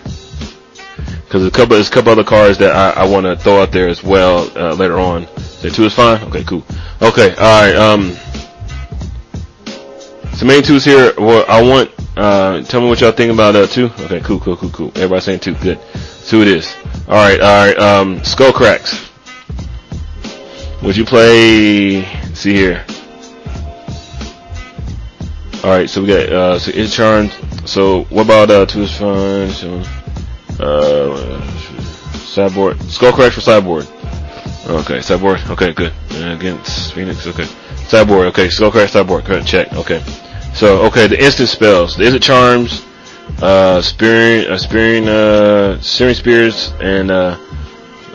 [1.32, 3.72] Because a couple, there's a couple other cards that I, I want to throw out
[3.72, 5.26] there as well uh, later on.
[5.38, 6.22] Say two is fine.
[6.24, 6.62] Okay, cool.
[7.00, 7.74] Okay, all right.
[7.74, 8.12] Um,
[10.34, 11.14] so main two's here.
[11.16, 11.90] Well, I want.
[12.18, 13.86] Uh, tell me what y'all think about uh, two.
[14.00, 14.88] Okay, cool, cool, cool, cool.
[14.88, 15.54] Everybody saying two.
[15.54, 15.78] Good.
[15.78, 16.76] Who it is.
[17.08, 17.78] All right, all right.
[17.78, 19.10] Um, Skull Cracks.
[20.82, 22.04] Would you play?
[22.34, 22.84] See here.
[25.64, 27.32] All right, so we got uh, so it's charmed.
[27.64, 29.48] So what about uh, two is fine.
[29.48, 29.82] So,
[30.60, 31.46] uh,
[32.24, 32.80] sideboard.
[32.82, 33.86] Skull Cracks for sideboard.
[34.66, 35.40] Okay, sideboard.
[35.50, 35.92] Okay, good.
[36.12, 37.26] Uh, against Phoenix.
[37.26, 37.46] Okay,
[37.86, 38.26] sideboard.
[38.28, 39.24] Okay, Skull Cracks sideboard.
[39.24, 39.72] Good, check.
[39.72, 40.02] Okay.
[40.54, 41.96] So okay, the instant spells.
[41.96, 42.84] The instant charms
[43.40, 47.38] uh, Spearing, uh, Spearing, uh, Searing Spears, and, uh,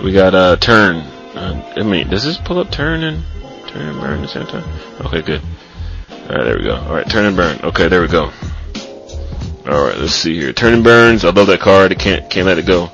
[0.03, 0.97] we got, uh, Turn.
[1.35, 3.23] Uh, I mean, does this pull up Turn and,
[3.67, 4.63] Turn and Burn at the same time?
[5.01, 5.41] Okay, good.
[6.29, 6.75] Alright, there we go.
[6.75, 7.59] Alright, Turn and Burn.
[7.63, 8.31] Okay, there we go.
[9.67, 10.53] Alright, let's see here.
[10.53, 12.89] Turn and Burns, I love that card, I can't, can't let it go.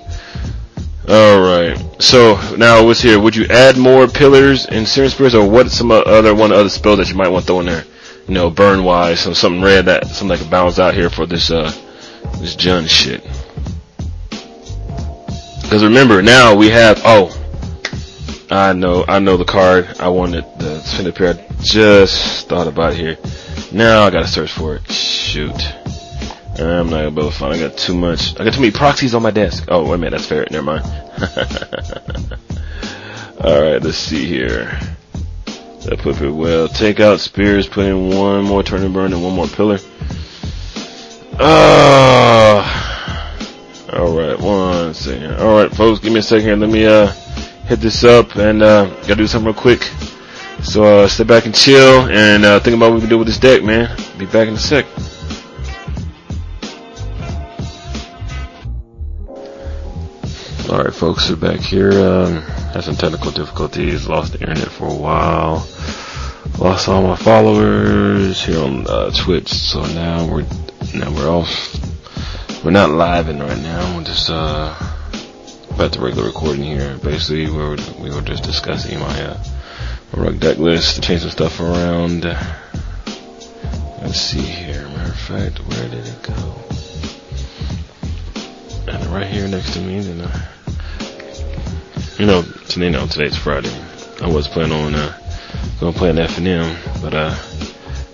[1.08, 3.20] Alright, so, now what's here?
[3.20, 6.96] Would you add more pillars and Searing Spears, or what some other, one other spell
[6.96, 7.84] that you might want to throw in there?
[8.28, 11.28] You know, burn wise, so something red that, something that can bounce out here for
[11.28, 11.72] this, uh,
[12.40, 13.22] this Jund shit.
[15.62, 17.40] Because remember, now we have, oh,
[18.50, 19.96] I know, I know the card.
[20.00, 21.34] I wanted the spin pair.
[21.34, 23.18] I just thought about here.
[23.72, 24.92] Now I gotta search for it.
[24.92, 25.60] Shoot.
[26.60, 28.40] I'm not gonna able to find I got too much.
[28.40, 29.66] I got too many proxies on my desk.
[29.70, 30.46] Oh, wait a minute, that's fair.
[30.52, 30.86] Never mind.
[33.44, 34.80] Alright, let's see here.
[35.86, 36.68] That put it well.
[36.70, 39.80] Take out spears, put in one more turn and burn and one more pillar.
[41.40, 42.62] Uh,
[43.92, 45.34] alright, one second.
[45.34, 46.56] Alright, folks, give me a second here.
[46.56, 47.08] Let me, uh,
[47.66, 49.82] hit this up and, uh, gotta do something real quick.
[50.62, 53.28] So, uh, step back and chill and, uh, think about what we can do with
[53.28, 53.90] this deck, man.
[54.20, 54.86] Be back in a sec.
[60.74, 61.92] Alright, folks, we're back here.
[61.92, 65.68] Um, had some technical difficulties, lost the internet for a while.
[66.58, 70.48] Lost all my followers here on uh, Twitch, so now we're
[70.96, 71.76] now we're off.
[72.66, 73.96] We're not live in right now.
[73.96, 74.76] We're just uh
[75.70, 76.98] about the regular recording here.
[77.04, 79.44] Basically, we were we were just discussing my uh
[80.18, 82.24] rug deck list to change some stuff around.
[84.02, 84.88] Let's see here.
[84.90, 86.56] Matter of fact, where did it go?
[88.92, 90.46] And right here next to me, then uh,
[92.18, 93.74] you know today no today's Friday.
[94.22, 95.18] I was planning on uh
[95.80, 97.36] gonna play an F and M, but uh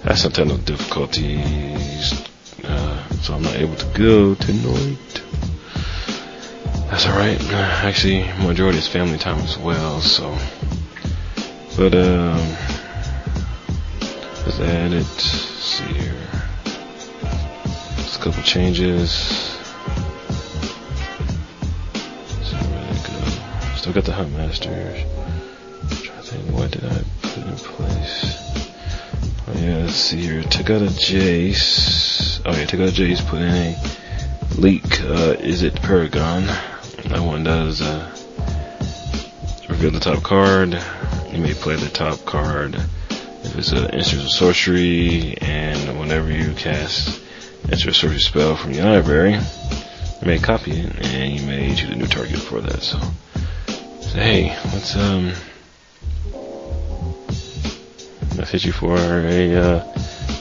[0.03, 2.29] I had some technical difficulties
[2.63, 5.23] uh, so I'm not able to go tonight.
[6.89, 7.41] That's alright.
[7.51, 10.37] Actually, majority is family time as well, so.
[11.77, 12.37] But, um,
[14.45, 15.03] let's add it.
[15.03, 16.15] Let's see here.
[17.97, 19.48] Just a couple changes.
[23.93, 24.01] Go?
[24.01, 25.03] Still got the Hunt Masters.
[25.81, 28.35] I'm trying to think, what did I put in place?
[29.47, 30.43] Oh yeah, let's see here.
[30.43, 32.41] Took out a Jace.
[32.45, 33.75] Oh yeah, took out a Jace, put in a
[34.61, 35.01] leak.
[35.01, 36.43] Uh, is it Paragon?
[36.43, 38.15] That one does, uh,
[39.69, 40.79] reveal the top card.
[41.31, 42.75] You may play the top card.
[42.75, 47.19] If it's an instant of sorcery, and whenever you cast
[47.71, 51.95] a sorcery spell from your library, you may copy it, and you may choose a
[51.95, 52.83] new target for that.
[52.83, 53.07] So, so
[54.13, 55.33] hey, let's um,
[58.35, 59.83] let's hit you for a uh,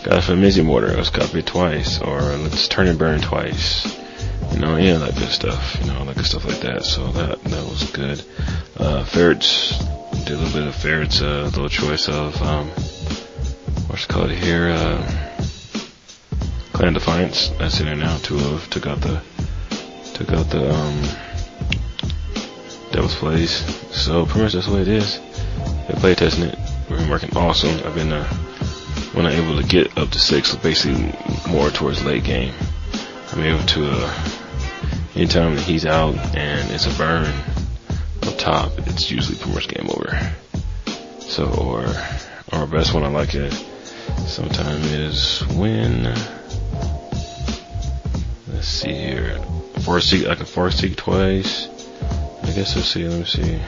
[0.04, 0.96] Goddess of Mizzy Mortar.
[0.96, 3.86] Let's copy it twice, or let's turn and burn twice.
[4.52, 5.76] You know, yeah, that good stuff.
[5.80, 6.84] You know, like stuff like that.
[6.84, 8.24] So that that was good.
[8.76, 9.78] Uh, Ferrets
[10.24, 11.20] did a little bit of Ferrets.
[11.20, 12.68] Uh, little choice of um,
[13.88, 14.68] what's it called here?
[14.70, 15.28] Uh,
[16.72, 17.48] Clan Defiance.
[17.58, 18.16] That's in there now.
[18.18, 19.22] Two of took out the
[20.14, 21.27] took out the um,
[22.92, 23.52] Devil's Plays.
[23.94, 25.18] So pretty much that's way it is.
[25.86, 26.58] Been play testing it.
[26.88, 27.86] We've been working awesome.
[27.86, 28.24] I've been uh,
[29.12, 31.14] when I'm able to get up to six, so basically
[31.50, 32.54] more towards late game.
[33.32, 34.28] I'm able to uh,
[35.14, 37.26] anytime that he's out and it's a burn
[38.22, 40.32] up top, it's usually pretty much game over.
[41.20, 41.86] So or
[42.52, 43.52] or best one I like it
[44.26, 46.04] sometime is when
[48.48, 49.38] let's see here.
[49.80, 51.77] Farseek I can Farseek twice.
[52.48, 53.60] I guess let's see, let me see.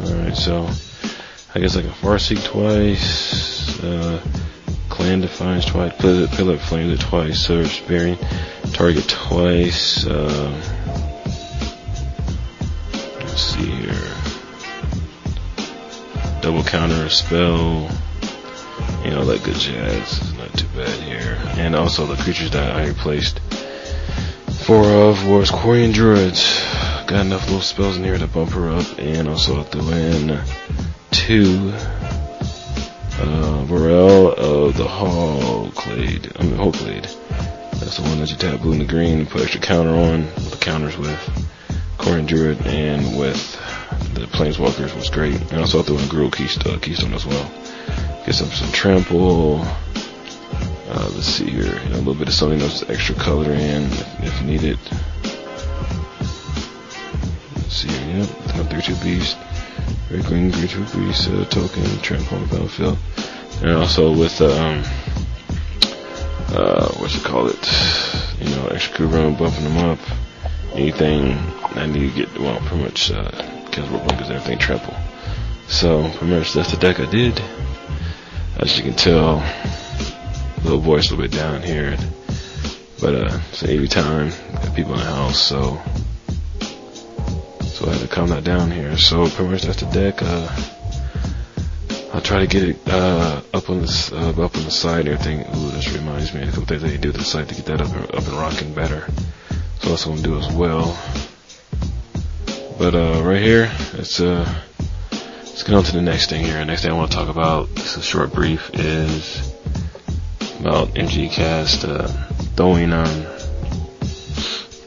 [0.00, 0.68] Alright, so
[1.54, 4.20] I guess I can Farseek twice, uh
[4.88, 8.18] Clan Defiance twice, pillar, flames it twice, surge sparing,
[8.72, 10.62] target twice, uh,
[13.20, 14.14] let's see here,
[16.40, 17.90] double counter spell,
[19.04, 22.86] you know, that good jazz, not too bad here, and also the creatures that I
[22.86, 23.40] replaced,
[24.66, 26.60] four of was Quarian Druids,
[27.06, 30.40] got enough little spells in here to bump her up, and also threw in
[31.12, 31.70] two
[33.22, 36.32] uh, Vorel of the Hull Clade.
[36.36, 37.04] I mean, Clade.
[37.04, 40.24] That's the one that you tap blue and the green put extra counter on.
[40.24, 41.46] With the counters with
[41.98, 43.52] Quarian Druid and with
[44.14, 45.40] the Planeswalkers was great.
[45.52, 48.24] And also I threw in Gruul Keyrune, Keyrune as well.
[48.26, 49.64] Get some, some Trample.
[50.88, 51.76] Uh, let's see here.
[51.76, 53.84] A little bit of something else extra color in
[54.22, 54.78] if, needed.
[57.56, 58.18] Let's see here.
[58.18, 58.28] Yep.
[58.68, 59.36] 3-2 Beast.
[60.10, 62.96] Red green creature beast uh, token the battlefield.
[63.62, 64.84] And also with um
[66.54, 68.40] uh what's it call it?
[68.40, 69.98] You know, extra crew run bumping them up.
[70.74, 71.32] Anything
[71.74, 73.30] I need to get well pretty much uh
[73.64, 74.94] because we're everything trample.
[75.66, 77.42] So pretty much that's the deck I did.
[78.58, 79.40] As you can tell,
[80.66, 81.96] little voice a little bit down here.
[83.00, 85.80] But uh AV time, got people in the house, so
[87.76, 88.96] so I had to calm that down here.
[88.96, 90.22] So pretty much that's the deck.
[90.22, 90.48] Uh,
[92.12, 95.08] I'll try to get it uh, up on this uh, up on the side and
[95.10, 95.40] everything.
[95.40, 97.48] Ooh, this reminds me of a couple things I need to do to the site
[97.48, 99.06] to get that up up and rocking better.
[99.80, 100.98] So that's what I'm gonna do as well.
[102.78, 104.50] But uh, right here, it's uh,
[105.10, 106.64] let's get on to the next thing here.
[106.64, 109.55] Next thing I want to talk about, just a short brief, is
[110.60, 112.06] about MTGCast uh,
[112.56, 113.24] throwing um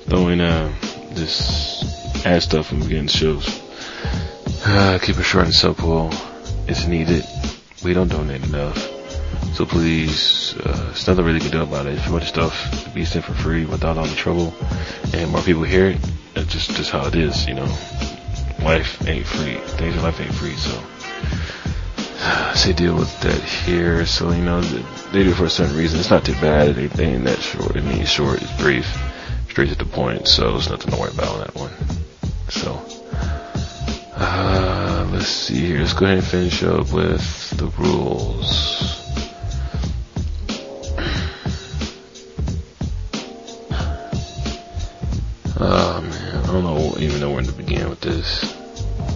[0.10, 0.74] throwing uh
[1.12, 3.48] this ad stuff from getting shows.
[4.66, 6.10] Uh, keep it short and simple.
[6.68, 7.26] It's needed.
[7.84, 8.78] We don't donate enough.
[9.54, 12.06] So please, uh, it's nothing really can do about it.
[12.06, 14.54] You want the stuff to be sent for free without all the trouble
[15.14, 15.98] and more people hear it,
[16.34, 17.68] that's just, just how it is, you know.
[18.64, 19.56] Life ain't free.
[19.56, 20.84] Things in life ain't free, so.
[22.56, 24.06] Say deal with that here.
[24.06, 26.00] So, you know, they do for a certain reason.
[26.00, 26.78] It's not too bad.
[26.78, 27.78] Ain't that short.
[27.78, 28.42] It means short.
[28.42, 28.86] It's brief.
[29.50, 30.28] Straight to the point.
[30.28, 31.72] So, there's nothing to worry about on that one.
[32.50, 32.86] So,
[34.16, 35.80] uh, let's see here.
[35.80, 38.96] Let's go ahead and finish up with the rules.
[45.62, 48.56] Oh man, I don't know even know where to begin with this.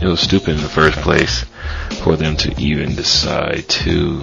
[0.02, 1.46] It was stupid in the first place
[2.04, 4.22] for them to even decide to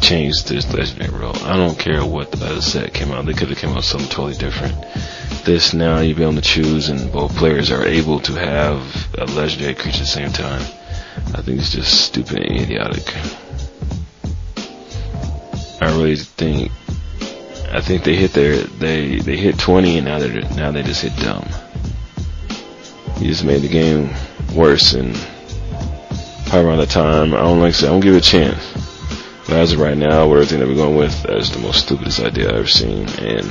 [0.00, 1.36] change this legendary rule.
[1.44, 3.26] I don't care what the other set came out.
[3.26, 4.74] They could have came out with something totally different.
[5.44, 9.26] This now you be able to choose and both players are able to have a
[9.26, 10.62] legendary creature at the same time.
[11.34, 13.14] I think it's just stupid and idiotic.
[15.80, 16.72] I really think
[17.70, 21.02] I think they hit their they they hit 20 and now they now they just
[21.02, 21.46] hit dumb.
[23.20, 24.10] You just made the game
[24.54, 25.14] worse and
[26.48, 28.72] probably around that time I don't like say I don't give it a chance.
[29.46, 32.20] But as of right now, with everything that we're going with, that's the most stupidest
[32.20, 33.50] idea I've ever seen and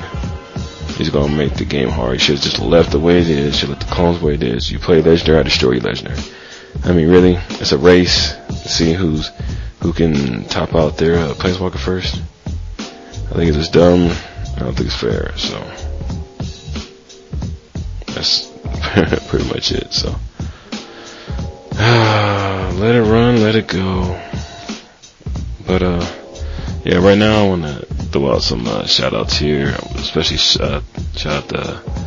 [0.96, 2.14] he's gonna make the game hard.
[2.14, 4.34] He should have just left the way it is, should let the clones the way
[4.34, 4.72] it is.
[4.72, 6.20] You play legendary, I destroy you legendary.
[6.84, 9.32] I mean really, it's a race, see who's
[9.82, 12.22] who can top out their uh, planeswalker first.
[12.80, 14.12] I think it's just dumb.
[14.56, 15.38] I don't think it's fair.
[15.38, 15.60] So
[18.14, 18.48] that's
[19.28, 19.94] pretty much it.
[19.94, 20.16] So
[22.68, 24.22] uh, let it run, let it go.
[25.66, 26.06] But uh,
[26.84, 30.82] yeah, right now I want to throw out some uh, shout outs here, especially uh,
[31.16, 31.98] shout out the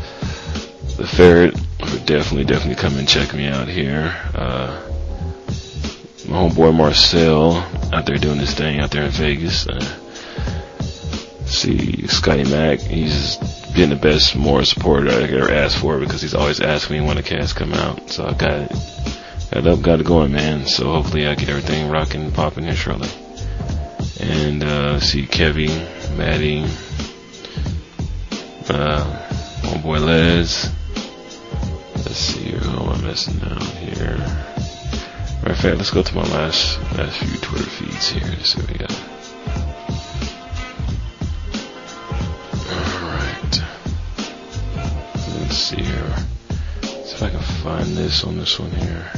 [0.96, 4.14] the ferret for definitely definitely come and check me out here.
[4.34, 4.80] Uh,
[6.28, 7.56] my homeboy Marcel
[7.92, 9.66] out there doing his thing out there in Vegas.
[9.66, 9.80] Uh,
[11.46, 13.36] see Scotty Mac, he's
[13.74, 17.16] been the best, more supporter I ever asked for because he's always asking me when
[17.16, 18.10] the cast come out.
[18.10, 18.70] So I got
[19.50, 20.66] got up, got it going, man.
[20.66, 23.08] So hopefully I get everything rocking and popping here shortly.
[24.20, 25.70] And uh, see Kevin,
[26.16, 26.64] Maddie,
[28.68, 30.70] uh, boy, Les.
[31.96, 34.18] Let's see here, who am I missing out here?
[34.18, 38.44] Matter of fact, let's go to my last last few Twitter feeds here.
[38.44, 38.90] See what we got.
[42.70, 43.62] Alright.
[45.40, 46.16] Let's see here.
[46.82, 49.10] See if I can find this on this one here.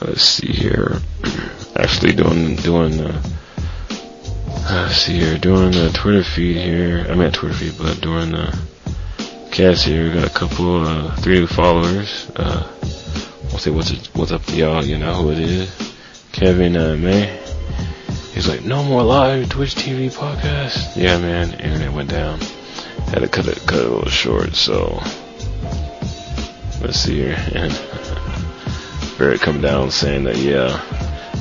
[0.00, 1.00] Let's see here.
[1.76, 3.22] Actually doing doing uh
[4.70, 7.06] let's see here, doing the Twitter feed here.
[7.08, 8.58] I'm mean Twitter feed, but doing the
[9.50, 12.30] cast here, we got a couple uh three followers.
[12.36, 12.68] Uh
[13.52, 15.94] I'll say what's it, what's up to y'all, you know who it is.
[16.32, 17.40] Kevin uh May.
[18.34, 20.96] He's like, no more live Twitch TV podcast.
[20.96, 22.40] Yeah, man, internet went down.
[23.06, 24.56] Had to cut it, cut it a little short.
[24.56, 25.00] So
[26.82, 28.18] let's see here.
[29.18, 30.80] Barrett come down saying that, yeah,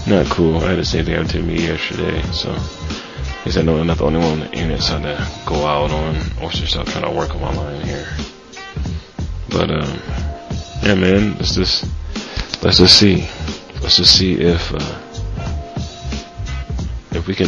[0.07, 0.57] not cool.
[0.57, 2.21] I had the same thing happen to me yesterday.
[2.31, 2.53] So
[3.43, 5.91] he said, no, I'm not the only one on the internet trying to go out
[5.91, 8.07] on or start trying to work on my line here.
[9.49, 9.99] But um,
[10.83, 11.85] yeah, man, let's just
[12.63, 13.27] let's just see.
[13.81, 14.73] Let's just see if.
[14.73, 15.03] Uh,
[17.15, 17.47] if we can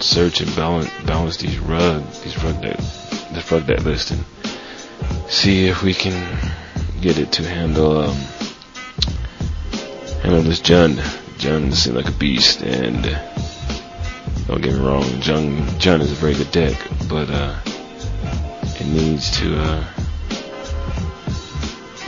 [0.00, 2.76] search and balance balance these rug these rug that,
[3.32, 4.24] this rug deck list and
[5.28, 6.52] see if we can
[7.00, 8.16] get it to handle um
[10.24, 10.96] handle this Jund.
[11.36, 13.02] Jund seems like a beast and
[14.46, 16.80] don't get me wrong, Jund Jund is a very good deck,
[17.10, 17.54] but uh
[18.80, 19.84] it needs to uh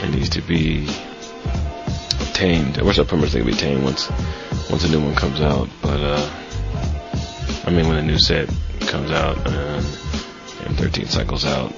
[0.01, 0.87] it needs to be
[2.33, 2.79] tamed.
[2.79, 4.09] I wish promised it could be tamed once
[4.71, 6.29] once a new one comes out, but uh
[7.67, 8.49] I mean, when a new set
[8.87, 9.85] comes out and,
[10.65, 11.71] and 13 cycles out,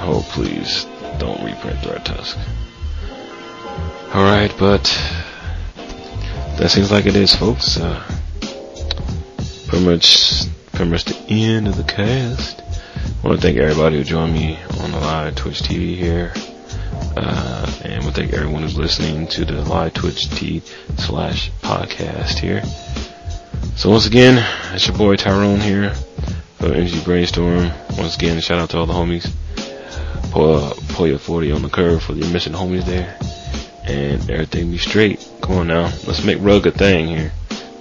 [0.00, 0.86] oh please
[1.18, 2.38] don't reprint Thragtusk.
[4.14, 4.86] Alright, but
[6.58, 7.78] that seems like it is, folks.
[7.78, 8.02] Uh,
[9.66, 12.60] pretty much, pretty much the end of the cast.
[12.60, 16.32] I want to thank everybody who joined me on the live Twitch TV here.
[17.16, 20.60] Uh, and to thank everyone who's listening to the live Twitch T
[20.96, 22.62] slash podcast here.
[23.76, 25.94] So once again, it's your boy Tyrone here
[26.58, 27.72] from MTG Brainstorm.
[27.98, 29.30] Once again, shout out to all the homies.
[30.30, 33.18] Pull, pull your 40 on the curve for the missing homies there.
[33.84, 35.28] And everything be straight.
[35.42, 35.92] Come on now.
[36.06, 37.32] Let's make rug a thing here.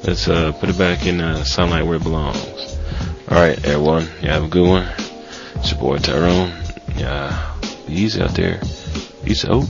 [0.04, 2.38] Let's uh, put it back in the sunlight where it belongs.
[3.30, 4.08] Alright, everyone.
[4.22, 4.88] You have a good one.
[5.56, 6.52] It's your boy Tyrone.
[6.98, 7.56] Yeah,
[7.88, 8.60] be easy out there.
[9.24, 9.66] Peace out.